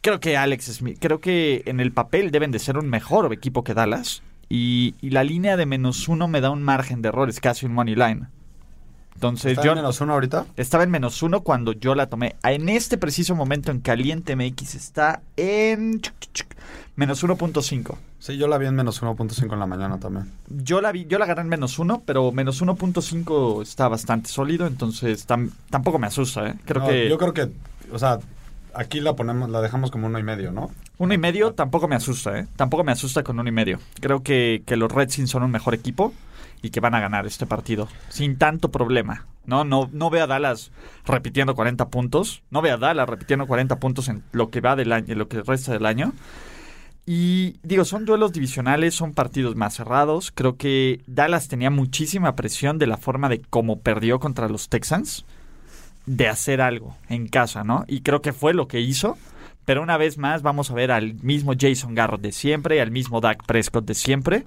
[0.06, 3.64] Creo que Alex Smith, creo que en el papel deben de ser un mejor equipo
[3.64, 4.22] que Dallas.
[4.50, 7.66] Y, y la línea de menos uno me da un margen de error, es casi
[7.66, 8.28] un money line.
[9.16, 10.46] Entonces ¿Está yo en menos uno ahorita?
[10.58, 12.36] estaba en menos uno cuando yo la tomé.
[12.44, 16.02] En este preciso momento en Caliente MX está en
[16.96, 17.96] menos 1.5.
[18.20, 20.32] Sí, yo la vi en menos 1.5 en la mañana también.
[20.50, 24.68] Yo la vi, yo la agarré en menos uno, pero menos 1.5 está bastante sólido,
[24.68, 26.56] entonces tam- tampoco me asusta, ¿eh?
[26.66, 27.50] Creo No, que Yo creo que,
[27.92, 28.20] o sea,
[28.76, 30.72] aquí la ponemos, la dejamos como uno y medio, ¿no?
[30.98, 32.48] Uno y medio tampoco me asusta, ¿eh?
[32.56, 33.80] Tampoco me asusta con uno y medio.
[34.00, 36.14] Creo que, que los Redskins son un mejor equipo
[36.62, 39.26] y que van a ganar este partido sin tanto problema.
[39.46, 40.72] No, no, no veo a Dallas
[41.06, 42.44] repitiendo 40 puntos.
[42.50, 45.28] No veo a Dallas repitiendo 40 puntos en lo que va del año, en lo
[45.28, 46.14] que resta del año.
[47.06, 50.32] Y digo, son duelos divisionales, son partidos más cerrados.
[50.34, 55.26] Creo que Dallas tenía muchísima presión de la forma de cómo perdió contra los Texans
[56.06, 57.86] de hacer algo en casa, ¿no?
[57.88, 59.18] Y creo que fue lo que hizo.
[59.66, 63.20] Pero una vez más vamos a ver al mismo Jason Garrett de siempre, al mismo
[63.20, 64.46] Dak Prescott de siempre.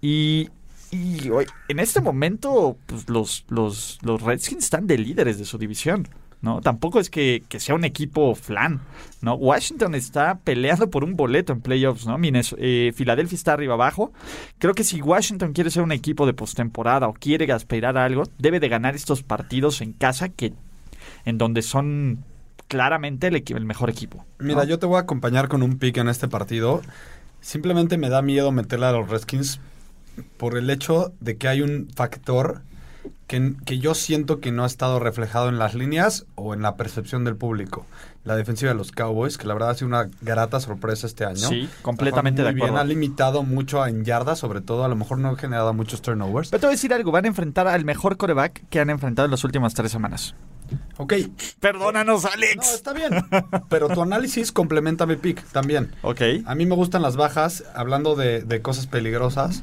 [0.00, 0.48] Y,
[0.90, 1.30] y
[1.68, 6.08] en este momento pues, los, los, los Redskins están de líderes de su división.
[6.40, 6.60] ¿no?
[6.60, 8.80] Tampoco es que, que sea un equipo flan.
[9.20, 9.34] ¿no?
[9.34, 12.06] Washington está peleando por un boleto en playoffs.
[12.06, 12.16] ¿no?
[12.22, 14.12] Eh, Filadelfia está arriba abajo.
[14.58, 18.24] Creo que si Washington quiere ser un equipo de postemporada o quiere aspirar a algo,
[18.38, 20.54] debe de ganar estos partidos en casa que
[21.26, 22.24] en donde son
[22.68, 24.24] claramente el, el mejor equipo.
[24.38, 24.46] ¿no?
[24.46, 26.80] Mira, yo te voy a acompañar con un pick en este partido.
[27.40, 29.60] Simplemente me da miedo meterla a los Redskins
[30.38, 32.62] por el hecho de que hay un factor
[33.26, 36.76] que, que yo siento que no ha estado reflejado en las líneas o en la
[36.76, 37.86] percepción del público.
[38.24, 41.48] La defensiva de los Cowboys, que la verdad ha sido una grata sorpresa este año.
[41.48, 42.82] Sí, completamente Está de muy bien, acuerdo.
[42.82, 44.84] Ha limitado mucho en yardas, sobre todo.
[44.84, 46.50] A lo mejor no ha generado muchos turnovers.
[46.50, 49.26] Pero te voy a decir algo, van a enfrentar al mejor coreback que han enfrentado
[49.26, 50.34] en las últimas tres semanas.
[50.96, 51.14] Ok,
[51.60, 52.74] Perdónanos, no, Alex.
[52.74, 53.12] está bien.
[53.68, 55.92] Pero tu análisis complementa mi pick también.
[56.02, 56.20] Ok.
[56.46, 59.62] A mí me gustan las bajas, hablando de, de cosas peligrosas.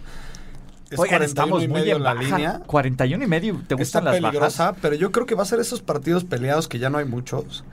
[0.93, 2.23] Es Oigan, 41 estamos y muy medio en la baja.
[2.37, 2.61] línea.
[2.65, 3.53] 41 y medio.
[3.55, 4.79] ¿Te Está gustan las peligrosa, bajas?
[4.81, 7.63] pero yo creo que va a ser esos partidos peleados que ya no hay muchos.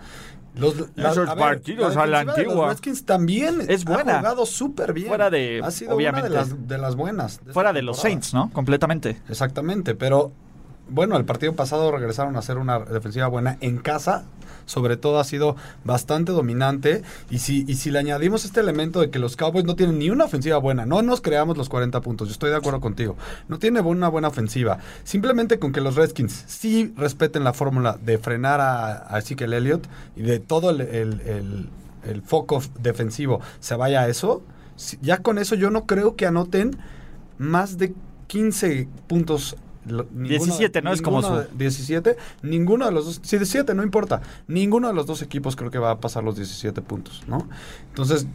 [0.57, 2.55] Los, Esos a partidos a la defensiva de antigua.
[2.67, 4.15] Los Redskins también Es buena.
[4.17, 5.07] ha jugado súper bien.
[5.09, 6.29] Fuera de- ha sido obviamente.
[6.29, 7.45] una de las, de las buenas.
[7.45, 7.99] de Fuera de los.
[8.01, 8.51] Saints, ¿no?
[8.53, 9.21] Completamente.
[9.29, 10.33] Exactamente, pero
[10.89, 14.25] bueno, el partido pasado regresaron a hacer una defensiva buena en casa.
[14.67, 17.03] Sobre todo ha sido bastante dominante.
[17.31, 20.11] Y si, y si le añadimos este elemento de que los Cowboys no tienen ni
[20.11, 22.29] una ofensiva buena, no nos creamos los 40 puntos.
[22.29, 23.17] Yo estoy de acuerdo contigo.
[23.49, 24.79] No tiene una buena ofensiva.
[25.05, 29.87] Simplemente con que los Redskins sí respeten la fórmula de frenar a, a Ezekiel Elliott
[30.17, 31.69] y de todo el, el- el-
[32.03, 34.43] el foco defensivo se vaya a eso.
[35.03, 36.79] Ya con eso yo no creo que anoten
[37.37, 37.93] más de
[38.29, 39.57] 15 puntos.
[39.87, 40.93] Lo- ninguno- 17, ¿no?
[40.93, 42.17] Es como su- de- 17.
[42.43, 43.21] Ninguno de los dos.
[43.23, 44.21] Sí, 17, no importa.
[44.47, 47.49] Ninguno de los dos equipos creo que va a pasar los 17 puntos, ¿no?
[47.89, 48.27] Entonces,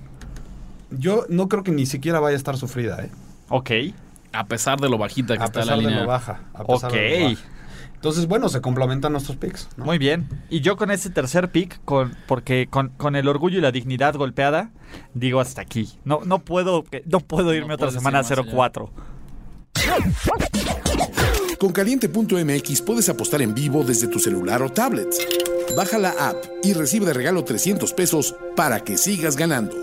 [0.91, 3.11] yo no creo que ni siquiera vaya a estar sufrida, ¿eh?
[3.49, 3.71] Ok.
[4.33, 6.01] A pesar de lo bajita que A está la pesar de línea.
[6.01, 6.41] lo baja.
[6.53, 7.19] A pesar de Ok.
[7.21, 7.41] lo baja.
[7.95, 9.69] Entonces, bueno, se complementan nuestros picks.
[9.77, 9.85] ¿no?
[9.85, 10.27] Muy bien.
[10.49, 14.15] Y yo con ese tercer pick, con, porque con, con el orgullo y la dignidad
[14.15, 14.69] golpeada,
[15.15, 15.89] digo hasta aquí.
[16.03, 18.89] No, no puedo, no puedo irme No otra semana a decir más 0-4.
[21.57, 25.07] Con caliente.mx puedes apostar en vivo desde tu celular o tablet.
[25.75, 29.75] Baja la app y recibe de regalo 300 pesos para que sigas ganando.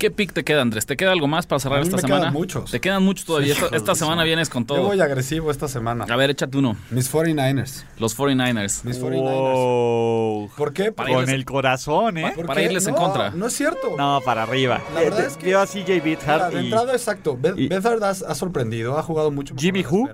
[0.00, 0.86] ¿Qué pick te queda, Andrés?
[0.86, 2.32] ¿Te queda algo más para cerrar A mí esta me quedan semana?
[2.32, 2.70] muchos.
[2.70, 3.52] Te quedan muchos todavía.
[3.52, 4.82] Esta, esta semana vienes con Yo todo.
[4.84, 6.06] voy agresivo esta semana.
[6.08, 6.74] A ver, échate uno.
[6.90, 7.84] Mis 49ers.
[7.98, 8.82] Los 49ers.
[8.84, 9.20] Mis 49ers.
[9.52, 10.50] Wow.
[10.56, 10.90] ¿Por qué?
[10.90, 12.32] Para Con irles- el corazón, ¿eh?
[12.34, 12.66] ¿Por para qué?
[12.68, 13.30] irles en contra.
[13.32, 13.94] No es cierto.
[13.98, 14.80] No, para arriba.
[14.94, 16.64] La verdad Eh, es que- Veo a CJ de y...
[16.64, 17.36] entrada, exacto.
[17.38, 20.08] Be y- Beathard ha, ha sorprendido, ha jugado mucho mejor Jimmy Who?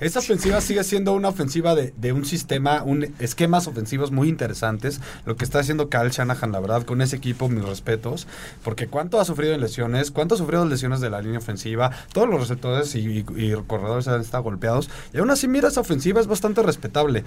[0.00, 5.00] Esta ofensiva sigue siendo una ofensiva de, de un sistema, un esquemas ofensivos muy interesantes.
[5.26, 8.26] Lo que está haciendo Kyle Shanahan, la verdad, con ese equipo, mis respetos.
[8.64, 11.90] Porque cuánto ha sufrido lesiones, cuánto ha sufrido lesiones de la línea ofensiva.
[12.12, 13.24] Todos los receptores y
[13.66, 14.90] corredores han estado golpeados.
[15.12, 17.24] Y aún así, mira, esa ofensiva es bastante respetable.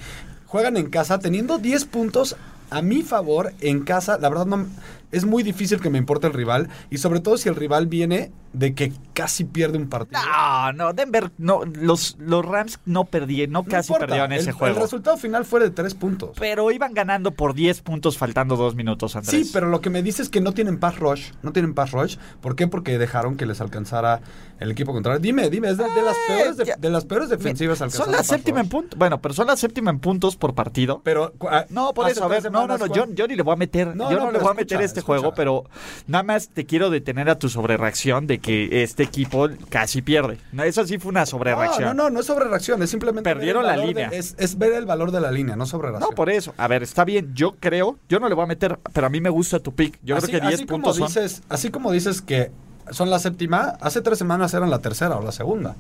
[0.48, 2.36] Juegan en casa teniendo 10 puntos
[2.70, 4.18] a mi favor en casa.
[4.18, 4.66] La verdad, no,
[5.12, 6.70] es muy difícil que me importe el rival.
[6.90, 10.20] Y sobre todo si el rival viene de que casi pierde un partido.
[10.22, 14.50] No, no, Denver, no, los, los Rams no perdieron, no No casi importa, perdieron ese
[14.50, 14.76] el, juego.
[14.76, 16.32] El resultado final fue de 3 puntos.
[16.40, 19.48] Pero iban ganando por 10 puntos faltando dos minutos, Andrés.
[19.48, 21.32] Sí, pero lo que me dice es que no tienen pass rush.
[21.44, 22.18] No tienen pass rush.
[22.42, 22.68] ¿Por qué?
[22.68, 24.22] Porque dejaron que les alcanzara
[24.60, 25.20] el equipo contrario.
[25.20, 28.62] Dime, dime, es de, de las, peores de, las peores defensivas Son alcanzando la séptima
[28.62, 28.98] en puntos.
[28.98, 31.02] Bueno, pero son la séptima en puntos por partido.
[31.04, 33.44] Pero, ah, No, por eso, a tres ver, no, no, no, yo, yo ni le
[33.44, 35.20] voy a meter, No, yo no, no, le voy a meter este escucha.
[35.20, 35.66] juego, pero
[36.08, 40.38] nada más te quiero detener a tu sobrereacción de que este equipo casi pierde.
[40.52, 41.98] No, eso sí fue una No, sobrereacción.
[41.98, 43.28] no, no, no es sobre reacción, es simplemente.
[43.28, 44.10] Perdieron la de- línea.
[44.10, 46.12] es, es ver el valor de la línea, no sobre reacción.
[46.12, 46.54] No, por eso.
[46.58, 47.32] A ver, está bien.
[47.34, 49.98] Yo creo, yo no le voy a meter, pero a mí me gusta tu pick.
[50.04, 51.08] Yo así, creo que 10 así como puntos son.
[51.08, 52.52] dices, Así como dices que
[52.92, 55.76] son la séptima, hace tres semanas eran la tercera o la segunda.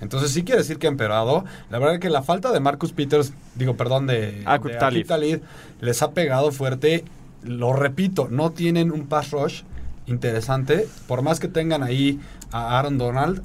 [0.00, 1.44] Entonces sí quiere decir que ha empeorado.
[1.68, 4.98] La verdad es que la falta de Marcus Peters, digo, perdón, de, Aqib de Talib.
[5.00, 5.42] Aqib Talib,
[5.82, 7.04] les ha pegado fuerte.
[7.42, 9.62] Lo repito, no tienen un pass rush
[10.10, 10.86] interesante.
[11.08, 12.20] Por más que tengan ahí
[12.52, 13.42] a Aaron Donald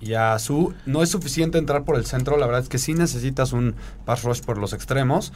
[0.00, 2.36] y a Su, no es suficiente entrar por el centro.
[2.36, 5.32] La verdad es que sí necesitas un pass rush por los extremos.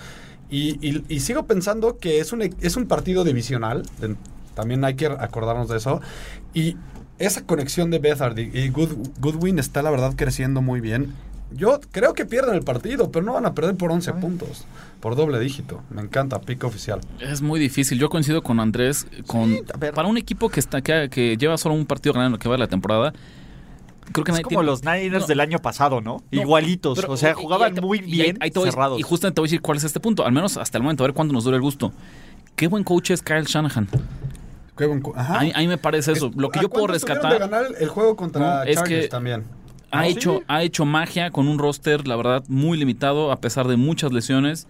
[0.50, 3.84] Y, sigo pensando que es un, es un partido divisional.
[4.54, 6.00] también hay que acordarnos de eso.
[6.52, 6.76] Y
[7.18, 11.14] esa conexión de Bethard y, y Good- Goodwin está, la verdad, creciendo muy bien.
[11.56, 14.64] Yo creo que pierden el partido, pero no van a perder por 11 puntos.
[15.00, 15.82] Por doble dígito.
[15.90, 17.00] Me encanta, pico oficial.
[17.20, 17.98] Es muy difícil.
[17.98, 19.06] Yo coincido con Andrés.
[19.26, 19.58] Con,
[19.94, 22.48] para un equipo que está que, que lleva solo un partido ganando en lo que
[22.48, 23.12] va de la temporada,
[24.12, 25.26] creo que Es como tiene- los Niners No.
[25.26, 26.22] del año pasado, ¿no?
[26.30, 26.98] No, Igualitos.
[27.00, 28.98] pero- o sea, y- y jugaban muy y bien te voy- cerrados.
[29.00, 30.24] Y justamente te voy a decir cuál es este punto.
[30.24, 31.92] Al menos hasta el momento, a ver cuándo nos dura el gusto.
[32.54, 33.88] Qué buen coach es Kyle Shanahan.
[34.76, 35.38] Qué buen cu- Ajá.
[35.38, 36.28] A mí, a mí me parece eso.
[36.28, 37.32] Es- Lo que ¿a yo puedo rescatar.
[37.32, 39.44] de ganar el juego contra No, es Chargers que- también.
[39.92, 40.44] Ha, ¿Ah, hecho, sí?
[40.48, 44.66] ha hecho magia con un roster, la verdad, muy limitado, a pesar de muchas lesiones.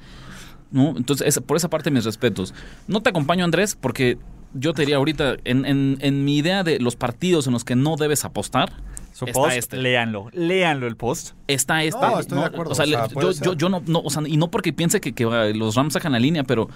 [0.70, 0.94] ¿no?
[0.96, 2.54] Entonces, es- por esa parte, mis respetos.
[2.88, 4.18] No te acompaño, Andrés, porque
[4.54, 7.76] yo te diría ahorita, en, en- en mi idea de los partidos en los que
[7.76, 8.72] no debes apostar,
[9.12, 9.76] Su está post, este.
[9.76, 10.28] léanlo.
[10.32, 11.34] Léanlo el post.
[11.46, 12.00] está este.
[12.00, 14.36] No, estoy de acuerdo, O sea, o yo, yo, yo no, no, o sea, y
[14.38, 16.68] no porque piense que, que, uh, los Rams sacan la línea, pero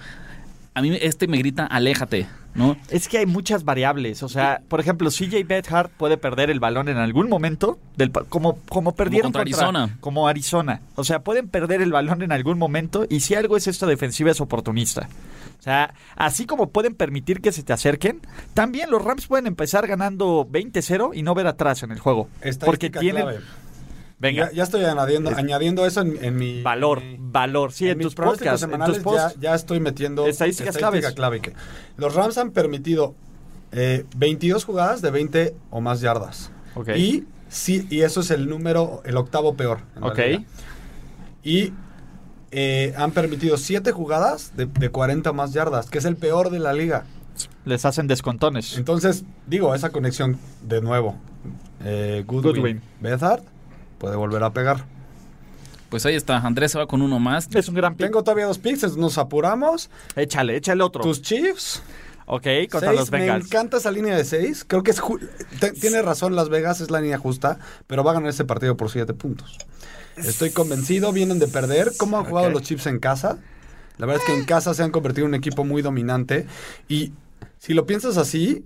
[0.77, 2.77] a mí este me grita, aléjate, ¿no?
[2.91, 4.21] Es que hay muchas variables.
[4.21, 8.59] O sea, por ejemplo, CJ Beathard puede perder el balón en algún momento, del, como,
[8.69, 9.97] como perdieron contra Arizona.
[10.01, 10.81] Como Arizona.
[10.93, 14.29] O sea, pueden perder el balón en algún momento y si algo es esta defensiva
[14.29, 15.09] es oportunista.
[15.59, 18.21] O sea, así como pueden permitir que se te acerquen,
[18.53, 22.29] también los Rams pueden empezar ganando 20-0 y no ver atrás en el juego.
[22.63, 23.23] porque tienen...
[23.23, 23.39] clave.
[24.19, 26.61] Venga, Ya, ya estoy añadiendo, añadiendo eso en, en mi...
[26.63, 27.71] valor, valor.
[27.71, 29.35] Sí, en, en mis tus podcasts, en tus semanales posts.
[29.35, 31.39] ya, ya estoy metiendo Estadísticas estadística clave.
[31.41, 31.53] que
[31.97, 33.13] los Rams han permitido
[33.71, 36.51] eh, 22 jugadas de 20 o más yardas.
[36.73, 36.89] Ok.
[36.95, 39.81] Y, sí, y eso es el número, el octavo peor.
[39.95, 40.19] en Ok.
[41.43, 41.73] Y
[42.51, 46.49] eh, han permitido 7 jugadas de, de 40 o más yardas, que es el peor
[46.49, 47.05] de la liga.
[47.65, 48.77] Les hacen descontones.
[48.77, 51.15] Entonces, digo, esa conexión de nuevo.
[51.83, 52.81] Eh, Goodwin, Goodwin.
[52.99, 53.43] Beathard
[53.97, 54.85] puede volver a pegar.
[55.89, 57.47] Pues ahí está, Andrés se va con uno más.
[57.53, 58.07] Es un gran pick.
[58.07, 59.89] Tengo todavía dos picks, nos apuramos.
[60.15, 61.01] Échale, échale otro.
[61.01, 61.81] Tus Chiefs.
[62.25, 63.45] Ok, contra seis, los me Bengals.
[63.45, 64.65] encanta esa línea de 6.
[64.67, 65.01] Creo que es
[65.79, 67.57] tiene razón Las Vegas, es la línea justa,
[67.87, 69.57] pero va a ganar ese partido por 7 puntos.
[70.17, 71.93] Estoy convencido, vienen de perder.
[71.97, 73.37] ¿Cómo han jugado los Chiefs en casa?
[73.97, 76.47] La verdad es que en casa se han convertido en un equipo muy dominante.
[76.89, 77.13] Y
[77.59, 78.65] si lo piensas así,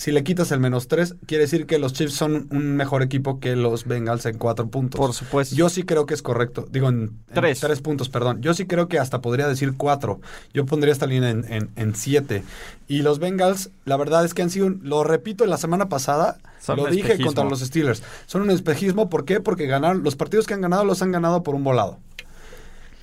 [0.00, 3.38] si le quitas el menos 3, quiere decir que los Chiefs son un mejor equipo
[3.38, 4.98] que los Bengals en 4 puntos.
[4.98, 5.54] Por supuesto.
[5.54, 6.66] Yo sí creo que es correcto.
[6.70, 6.96] Digo, en,
[7.28, 7.60] en Tres.
[7.60, 8.40] tres puntos, perdón.
[8.40, 10.20] Yo sí creo que hasta podría decir cuatro.
[10.54, 12.44] Yo pondría esta línea en, en, en siete.
[12.88, 16.38] Y los Bengals, la verdad es que han sido, un- lo repito, la semana pasada,
[16.60, 17.26] Son lo dije espejismo.
[17.26, 18.02] contra los Steelers.
[18.26, 19.10] Son un espejismo.
[19.10, 19.40] ¿Por qué?
[19.40, 21.98] Porque ganaron, los partidos que han ganado los han ganado por un volado.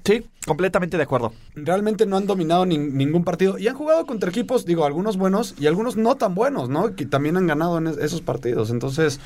[0.07, 1.33] Sí, completamente de acuerdo.
[1.53, 3.57] Realmente no han dominado nin- ningún partido.
[3.57, 6.95] Y han jugado contra equipos, digo, algunos buenos y algunos no tan buenos, ¿no?
[6.95, 8.69] Que también han ganado en es- esos partidos.
[8.69, 9.19] Entonces,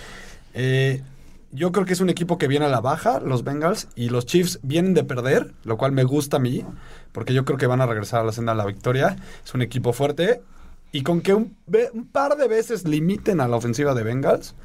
[0.55, 1.03] eh,
[1.51, 4.25] yo creo que es un equipo que viene a la baja, los Bengals, y los
[4.25, 6.65] Chiefs vienen de perder, lo cual me gusta a mí,
[7.11, 9.17] porque yo creo que van a regresar a la senda de la victoria.
[9.45, 10.41] Es un equipo fuerte.
[10.91, 11.55] Y con que un,
[12.11, 14.55] par de veces limiten a la ofensiva de Bengals,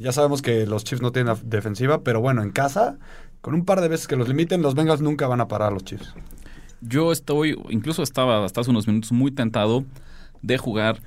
[0.00, 2.96] ya sabemos que los Chiefs no tienen defensiva, pero bueno, en casa,
[3.42, 5.84] con un par de veces que los limiten, los Bengals nunca van a parar los
[5.84, 6.14] Chiefs.
[6.80, 9.84] Yo estoy, incluso estaba hasta hace unos minutos muy tentado
[10.40, 11.02] de jugar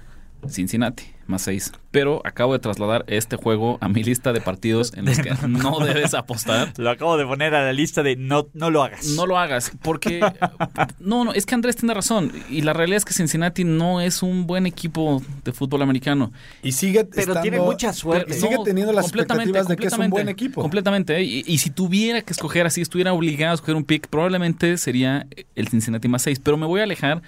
[0.47, 1.71] Cincinnati más 6.
[1.91, 5.79] Pero acabo de trasladar este juego a mi lista de partidos en los que no
[5.79, 6.73] debes apostar.
[6.77, 9.07] Lo acabo de poner a la lista de no, no lo hagas.
[9.09, 10.19] No lo hagas, porque...
[10.99, 12.31] No, no, es que Andrés tiene razón.
[12.49, 16.31] Y la realidad es que Cincinnati no es un buen equipo de fútbol americano.
[16.63, 18.31] Y sigue Pero estando- tiene mucha suerte.
[18.35, 20.61] y sigue No, teniendo las completamente, expectativas de que es un completamente, buen equipo.
[20.61, 21.17] Completamente.
[21.17, 21.23] ¿eh?
[21.23, 25.27] Y, y si tuviera que escoger así, estuviera obligado a escoger un pick, probablemente sería
[25.55, 26.39] el Cincinnati más 6.
[26.39, 27.21] Pero me voy a alejar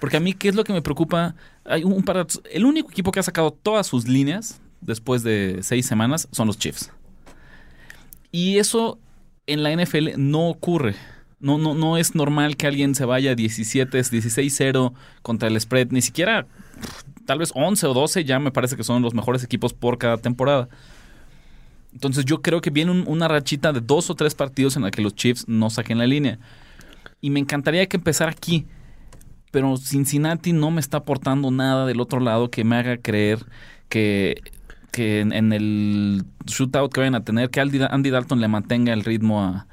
[0.00, 1.34] porque a mí, ¿qué es lo que me preocupa?
[1.64, 5.58] Hay un par de- El único equipo que ha sacado todas sus líneas después de
[5.62, 6.90] seis semanas son los Chiefs.
[8.30, 8.98] Y eso
[9.46, 10.94] en la NFL no ocurre.
[11.40, 15.88] No, no, no es normal que alguien se vaya 17, 16-0 contra el spread.
[15.90, 16.46] Ni siquiera,
[17.26, 20.16] tal vez 11 o 12 ya me parece que son los mejores equipos por cada
[20.18, 20.68] temporada.
[21.92, 24.90] Entonces yo creo que viene un- una rachita de dos o tres partidos en la
[24.90, 26.38] que los Chiefs no saquen la línea.
[27.20, 28.66] Y me encantaría que empezara aquí.
[29.50, 33.44] Pero Cincinnati no me está aportando nada del otro lado que me haga creer
[33.88, 34.42] que,
[34.92, 38.92] que en, en el shootout que vayan a tener, que Andy, Andy Dalton le mantenga
[38.92, 39.66] el ritmo a-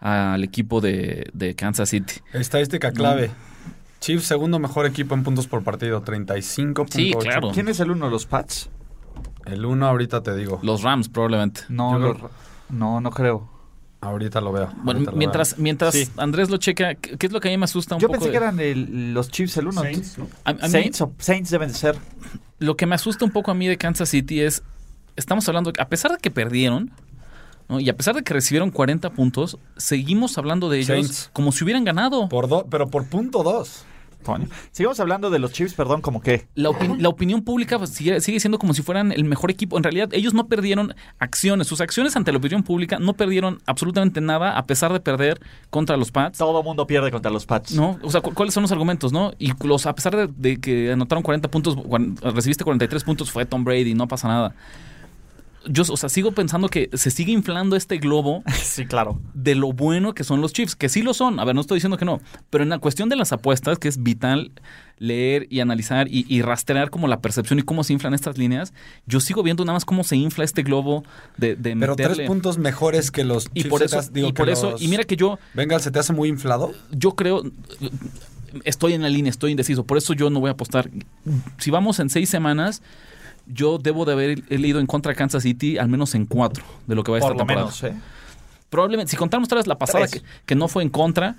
[0.00, 2.14] al equipo de, de Kansas City.
[2.34, 3.30] Estadística clave.
[4.00, 6.86] Chiefs, segundo mejor equipo en puntos por partido, 35.8.
[6.90, 7.50] Sí, claro.
[7.54, 8.10] ¿Quién es el uno?
[8.10, 8.68] ¿Los Pats?
[9.46, 10.58] El uno ahorita te digo.
[10.62, 11.62] Los Rams probablemente.
[11.70, 12.30] No, los- creo-
[12.68, 13.48] no, no creo.
[14.04, 14.70] Ahorita lo veo.
[14.82, 16.10] Bueno, mientras, mientras.
[16.16, 18.18] Andrés lo checa, ¿qué es lo que a mí me asusta un Yo poco?
[18.18, 20.18] Yo pensé que eran el, los Chiefs el uno Saints,
[20.68, 21.96] Saints, o Saints deben de ser.
[22.58, 24.62] Lo que me asusta un poco a mí de Kansas City es,
[25.16, 26.90] estamos hablando, a pesar de que perdieron,
[27.70, 31.84] y a pesar de que recibieron 40 puntos, seguimos hablando de ellos como si hubieran
[31.84, 32.28] ganado.
[32.28, 33.84] Por do, pero por punto dos
[34.24, 34.48] Toño.
[34.72, 36.48] Sigamos hablando de los Chiefs, perdón, como que.
[36.54, 39.76] La, opin la opinión pública pues, sigue, sigue, siendo como si fueran el mejor equipo.
[39.76, 41.68] En realidad, ellos no perdieron acciones.
[41.68, 45.96] Sus acciones ante la opinión pública no perdieron absolutamente nada, a pesar de perder contra
[45.96, 46.38] los Pats.
[46.38, 47.72] Todo mundo pierde contra los Pats.
[47.72, 49.32] No, o sea, ¿cuáles son los argumentos, no?
[49.38, 51.76] Y los, a pesar de que anotaron 40 puntos,
[52.20, 54.54] recibiste 43 puntos, fue Tom Brady, no pasa nada.
[55.66, 59.20] Yo, o sea, sigo pensando que se sigue inflando este globo Sí, claro.
[59.34, 61.40] de lo bueno que son los Chiefs, que sí lo son.
[61.40, 62.20] A ver, no estoy diciendo que no.
[62.50, 64.52] Pero en la cuestión de las apuestas, que es vital
[64.98, 68.72] leer y analizar y, y rastrear como la percepción y cómo se inflan estas líneas,
[69.06, 71.02] yo sigo viendo nada más cómo se infla este globo
[71.36, 72.14] de, de Pero meterle.
[72.16, 73.68] tres puntos mejores que los y Chiefs.
[73.70, 75.90] por se eso, hace- digo y por eso, los y mira que yo, Bengals se
[75.90, 76.72] te hace muy inflado.
[76.92, 77.42] yo creo,
[78.64, 80.88] estoy en la línea, estoy indeciso, por eso yo no voy a apostar.
[81.58, 82.82] Si vamos en seis semanas,
[83.46, 86.64] yo debo de haber he leído en contra de Kansas City al menos en cuatro
[86.86, 87.66] de lo que va esta Por lo temporada.
[87.66, 87.94] menos, ¿eh?
[88.70, 91.36] Probablemente, si contamos otra vez la pasada que, que no fue en contra,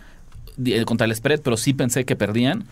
[0.85, 2.63] contra el spread, pero sí pensé que perdían,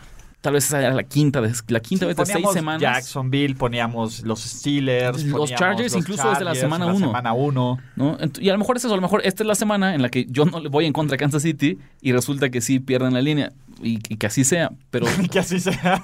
[0.43, 2.81] Tal vez esa era la quinta, de- la quinta vez de seis Poníamos semanas.
[2.81, 7.07] Jacksonville, poníamos los Steelers, Los Chargers los incluso desde la semana en la uno.
[7.07, 7.79] semana uno.
[8.41, 10.09] Y a lo mejor es eso, a lo mejor esta es la semana en la
[10.09, 13.13] que yo no le voy en contra de Kansas City y resulta que sí pierden
[13.13, 14.69] la línea y, y que así sea.
[14.91, 16.03] Pero, que así sea.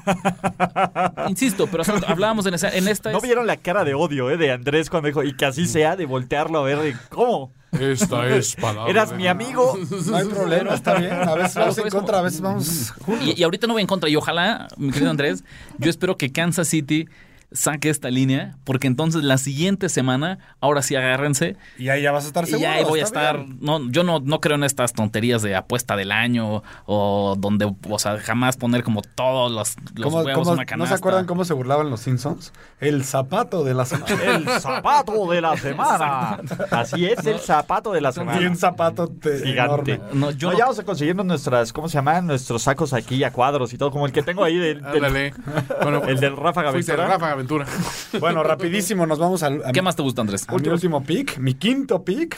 [1.27, 3.11] insisto, pero hablábamos en, esa, en esta...
[3.11, 5.65] ¿No es- vieron la cara de odio eh, de Andrés cuando dijo, y que así
[5.65, 7.51] sea, de voltearlo a ver, ¿cómo?
[7.71, 8.89] Esta es palabra.
[8.89, 9.77] Eras mi amigo.
[10.07, 11.13] No hay problema, está bien.
[11.13, 13.27] A veces vamos en contra, a veces vamos juntos.
[13.27, 14.09] Y, y ahorita no voy en contra.
[14.09, 15.43] Y ojalá, mi querido Andrés,
[15.77, 17.07] yo espero que Kansas City
[17.51, 21.57] saque esta línea, porque entonces la siguiente semana, ahora sí agárrense.
[21.79, 22.61] Y ahí ya vas a estar Y seguro.
[22.69, 23.37] ya ahí voy a estar.
[23.37, 23.57] bien.
[23.61, 27.99] No, yo no, no creo en estas tonterías de apuesta del año o donde, o
[27.99, 30.95] sea, jamás poner como todos los, los ¿Cómo- huevos cómo- en una ¿No canasta.
[30.95, 32.53] se acuerdan cómo se burlaban los Simpsons?
[32.79, 34.15] El zapato de la semana.
[34.35, 36.39] El zapato de la semana.
[36.71, 38.37] Así es, el zapato de la semana.
[38.39, 39.93] Bien zapato te- Gigante.
[39.93, 40.13] enorme.
[40.19, 42.27] No, yo No, no- ya vamos a conseguirnos nuestras, ¿cómo se llaman?
[42.27, 45.33] Nuestros sacos aquí a cuadros y todo, como el que tengo ahí del, del-.
[45.81, 46.95] Bueno, el del Ráfaga fuiste
[47.39, 47.65] Aventura.
[48.19, 50.47] Bueno, rapidísimo, nos vamos al, a, ¿Qué más te gusta, Andrés?
[50.47, 52.35] a mi último pick, mi quinto pick.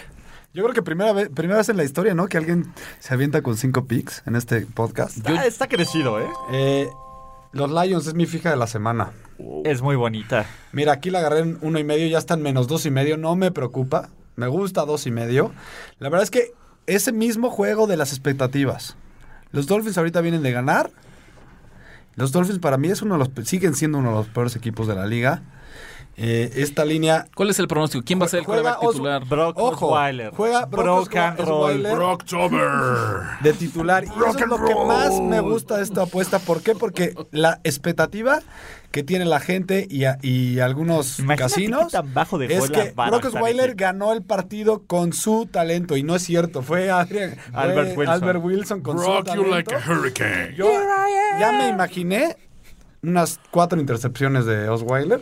[0.53, 2.27] Yo creo que primera vez, primera vez en la historia, ¿no?
[2.27, 5.17] Que alguien se avienta con cinco picks en este podcast.
[5.27, 6.27] Ah, está crecido, ¿eh?
[6.51, 6.89] Eh,
[7.53, 9.11] los Lions es mi fija de la semana.
[9.63, 10.45] Es muy bonita.
[10.73, 13.17] Mira, aquí la agarré en uno y medio, ya está en menos dos y medio,
[13.17, 14.09] no me preocupa.
[14.35, 15.51] Me gusta dos y medio.
[15.99, 16.51] La verdad es que
[16.85, 18.97] ese mismo juego de las expectativas.
[19.51, 20.91] Los Dolphins ahorita vienen de ganar.
[22.16, 24.88] Los Dolphins para mí es uno de los siguen siendo uno de los peores equipos
[24.88, 25.41] de la liga.
[26.18, 28.03] Eh, esta línea ¿Cuál es el pronóstico?
[28.05, 29.26] ¿Quién va a ser el Juega quarterback titular?
[29.28, 30.32] Brock Ojo, Osweiler.
[30.36, 31.84] juega Brock Brock and roll.
[31.95, 32.70] Rocktober.
[33.41, 34.03] de titular.
[34.03, 36.39] Y eso es lo que más me gusta de esta apuesta.
[36.39, 36.76] ¿Por qué?
[36.76, 38.39] Porque la expectativa
[38.91, 42.91] que tiene la gente y, a- y algunos Imagínate casinos tan bajo dejó es que
[42.93, 43.74] Brock gente.
[43.76, 46.62] ganó el partido con su talento y no es cierto.
[46.62, 48.14] Fue, Adrian, fue Albert Wilson.
[48.14, 49.49] Albert Wilson con su Rock you talento.
[49.55, 50.55] like a hurricane.
[50.55, 50.70] Yo
[51.39, 52.36] ya me imaginé
[53.01, 55.22] unas cuatro intercepciones de Osweiler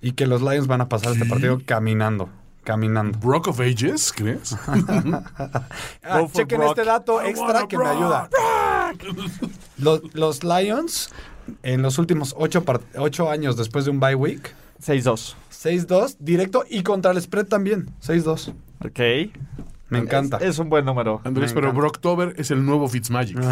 [0.00, 2.28] y que los Lions van a pasar este partido caminando.
[2.64, 3.16] Caminando.
[3.18, 4.56] Brock of Ages, ¿crees?
[6.02, 6.70] Ah, chequen Brock.
[6.70, 7.96] este dato extra que me Brock.
[7.96, 8.28] ayuda.
[9.78, 11.10] Los, los Lions,
[11.62, 12.64] en los últimos ocho,
[12.96, 15.34] ocho años después de un bye week, 6-2.
[15.52, 18.54] 6-2, directo y contra el spread también, 6-2.
[18.84, 19.32] Ok.
[19.88, 20.38] Me encanta.
[20.38, 21.20] Es, es un buen número.
[21.24, 21.72] Andrés, Me pero.
[21.72, 23.38] Brocktober es el nuevo Fitzmagic.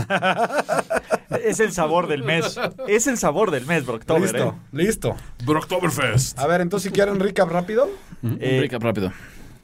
[1.44, 2.58] Es el sabor del mes.
[2.86, 4.52] Es el sabor del mes, Brocktober, listo, ¿eh?
[4.72, 5.16] listo.
[5.44, 6.38] Brocktoberfest.
[6.38, 7.88] A ver, entonces si quieren recap rápido.
[8.22, 9.12] Un Eh, recap rápido.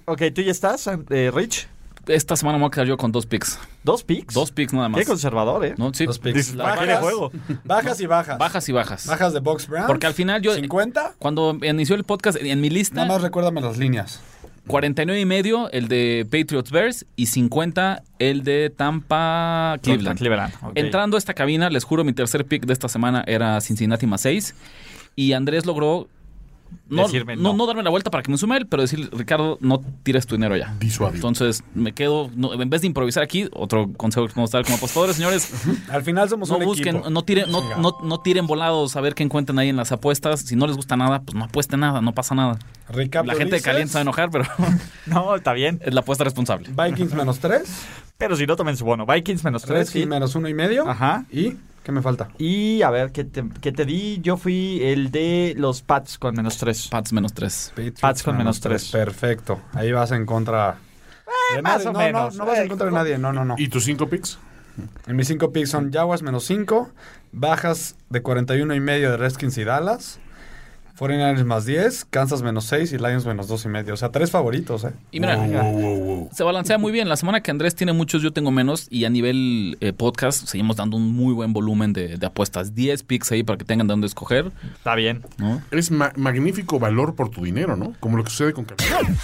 [0.06, 1.68] Ok, ¿tú ya estás, eh, Rich?
[2.06, 3.58] Esta semana me voy a quedar yo con dos picks.
[3.84, 4.34] ¿Dos picks?
[4.34, 5.00] Dos picks nada más.
[5.00, 5.74] Qué conservador, ¿eh?
[5.76, 5.92] ¿No?
[5.94, 6.06] Sí.
[6.06, 6.34] Dos picks.
[6.36, 7.02] Dices, La- ¿para qué le Bajas.
[7.04, 7.32] juego?
[7.64, 8.38] Bajas y bajas.
[8.38, 9.06] Bajas y bajas.
[9.06, 9.86] Bajas de Box Brown.
[9.86, 11.14] Porque al final yo, 50.
[11.18, 14.20] cuando inició el podcast, en mi lista, Nada más recuérdame las líneas.
[14.70, 20.52] 49 y medio el de Patriots Bears y 50 el de Tampa Cleveland.
[20.74, 24.20] Entrando a esta cabina, les juro, mi tercer pick de esta semana era Cincinnati más
[24.22, 24.54] 6.
[25.16, 26.08] Y Andrés logró
[26.88, 27.42] no, Decirme no.
[27.50, 27.54] no.
[27.54, 30.34] no darme la vuelta para que me sume él, pero decir, Ricardo, no tires tu
[30.36, 30.74] dinero ya.
[30.80, 31.16] Disuadir.
[31.16, 34.76] Entonces me quedo, no, en vez de improvisar aquí, otro consejo que podemos dar como
[34.76, 35.50] apostadores, señores,
[35.90, 37.10] Al final somos no un busquen, equipo.
[37.10, 40.40] no tiren, no, no, no tiren volados a ver qué encuentran ahí en las apuestas.
[40.40, 42.58] Si no les gusta nada, pues no apuesten nada, no pasa nada.
[42.88, 44.44] Recap La gente de caliente se va a enojar, pero
[45.06, 45.80] No, está bien.
[45.84, 46.68] es la apuesta responsable.
[46.76, 47.62] Vikings menos 3.
[48.18, 49.06] Pero si no, tomen su bono.
[49.06, 49.78] Vikings menos 3.
[49.78, 50.86] Redskins menos uno y medio.
[50.88, 51.24] Ajá.
[51.32, 52.28] ¿Y qué me falta?
[52.38, 54.20] Y a ver, ¿qué te, qué te di?
[54.22, 56.88] Yo fui el de los Pats con menos 3.
[56.88, 57.72] Pats menos 3.
[57.74, 58.90] Patriots Pats con menos tres.
[58.90, 59.60] Perfecto.
[59.72, 60.76] Ahí vas en contra.
[61.54, 61.88] de más nadie.
[61.88, 62.36] o no, menos.
[62.36, 63.18] No, no vas Eh, en contra de nadie.
[63.18, 63.54] No, no, no.
[63.58, 64.38] ¿Y tus cinco picks?
[65.06, 66.90] En mis 5 picks son Jaguars menos 5.
[67.32, 70.20] Bajas de 41 y medio de Redskins y Dallas.
[71.00, 72.04] 49ers más 10.
[72.10, 73.94] Kansas menos 6 y Lions menos 2 y medio.
[73.94, 74.90] O sea, tres favoritos, ¿eh?
[75.10, 76.28] Y mira, Wow, wow, wow.
[76.32, 77.08] se balancea muy bien.
[77.08, 78.86] La semana que Andrés tiene muchos, yo tengo menos.
[78.90, 82.74] Y a nivel eh, podcast, seguimos dando un muy buen volumen de, de apuestas.
[82.74, 84.52] 10 picks ahí para que tengan de dónde escoger.
[84.76, 85.22] Está bien.
[85.38, 85.62] ¿no?
[85.70, 87.94] Es ma- magnífico valor por tu dinero, ¿no?
[88.00, 89.14] Como lo que sucede con Caliente.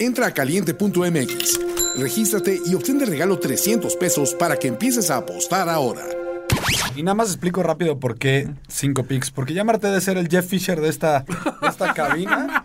[0.00, 1.60] Entra a caliente.mx,
[1.96, 6.02] regístrate y obtén de regalo 300 pesos para que empieces a apostar ahora.
[6.96, 9.30] Y nada más explico rápido por qué 5 picks.
[9.30, 12.64] Porque ya me harté de ser el Jeff Fisher de esta, de esta cabina.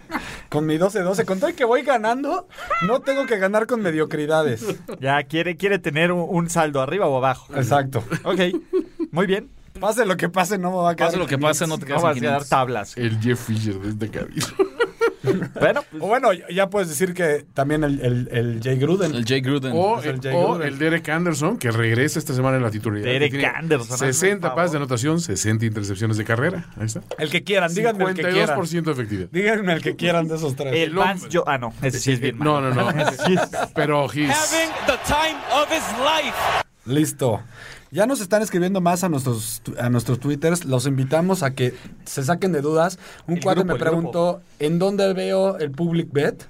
[0.49, 1.25] Con mi 12-12.
[1.25, 2.47] Con todo y que voy ganando,
[2.87, 4.65] no tengo que ganar con mediocridades.
[4.99, 7.53] Ya quiere, quiere tener un, un saldo arriba o abajo.
[7.55, 8.03] Exacto.
[8.23, 8.39] Ok,
[9.11, 9.49] muy bien.
[9.79, 11.09] Pase lo que pase, no me va a quedar.
[11.09, 12.49] Pase lo que en pase, no te No quedas vas en a dar 500.
[12.49, 12.97] tablas.
[12.97, 14.45] El Jeff Fisher de este cabina.
[15.59, 19.13] Bueno, pues, O bueno, ya puedes decir que también el, el, el Jay Gruden.
[19.15, 19.71] El Jay Gruden.
[19.75, 20.67] O, el el, Jay o Gruden.
[20.67, 23.07] el Derek Anderson, que regresa esta semana en la titularidad.
[23.11, 26.69] Derek Anderson, hazme un 60 pases de anotación, 60 intercepciones de carrera.
[26.77, 27.01] Ahí está.
[27.17, 28.57] El que quieran, díganme el que quieran.
[28.59, 29.29] 52% de efectividad.
[29.31, 30.73] Díganme el que quieran de esos tres.
[30.73, 32.87] el el Vance yo Ah, no, ese sí es bien No, no, no.
[33.75, 36.37] Pero he's- having the time of his life.
[36.85, 37.41] Listo.
[37.91, 40.65] Ya nos están escribiendo más a nuestros a nuestros twitters.
[40.65, 41.73] Los invitamos a que
[42.05, 42.99] se saquen de dudas.
[43.27, 46.45] Un cuate me preguntó ¿en dónde veo el public bet?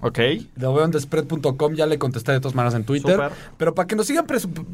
[0.00, 0.18] Ok.
[0.56, 3.18] Lo veo en thespread.com, ya le contesté de todas maneras en Twitter.
[3.56, 4.26] Pero para que nos sigan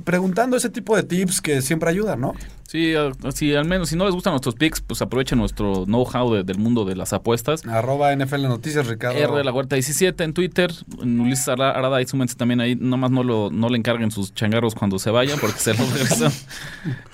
[0.05, 2.35] preguntando ese tipo de tips que siempre ayudan, ¿no?
[2.75, 2.93] Sí,
[3.35, 6.59] sí, al menos si no les gustan nuestros picks, pues aprovechen nuestro know-how de- del
[6.59, 7.65] mundo de las apuestas.
[7.69, 9.17] Arroba NFL Noticias, Ricardo.
[9.17, 12.75] R de la Huerta 17 en Twitter, en Ulises Ara- Arada, ahí súmense también ahí,
[12.75, 16.33] nomás no lo, no le encarguen sus changarros cuando se vayan porque se los regresan.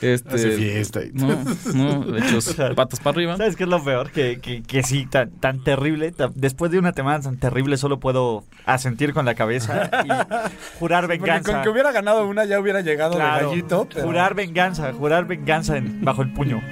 [0.00, 1.28] Este, Hace fiesta y- No,
[1.74, 3.36] no, de hecho, es patas para arriba.
[3.36, 4.12] ¿Sabes qué es lo peor?
[4.12, 6.14] Que, que, que sí, tan, tan terrible.
[6.36, 10.08] después de una semana tan terrible, solo puedo asentir con la cabeza y
[10.78, 11.52] jurar Porque venganza.
[11.52, 13.86] con que hubiera ganado una ya hubiera llegado Claro, de gallito.
[13.92, 16.62] pero- Jurar venganza, jurar venganza en- bajo el puño.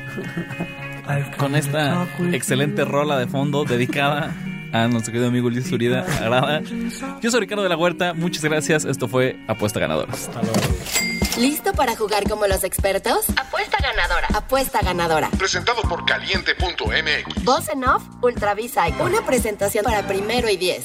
[1.39, 4.35] Con esta excelente rola de fondo dedicada
[4.72, 6.61] a nuestro querido amigo Luis Urida Arada.
[7.22, 8.85] Yo soy Ricardo de la Huerta, muchas gracias.
[8.85, 10.12] Esto fue Apuesta Ganadora.
[11.39, 13.26] ¿Listo para jugar como los expertos?
[13.37, 14.26] Apuesta ganadora.
[14.35, 15.31] Apuesta ganadora.
[15.39, 17.45] Presentado por caliente.mx.
[17.45, 19.05] Voz en off, Ultra Psycho.
[19.05, 20.85] Una presentación para primero y diez.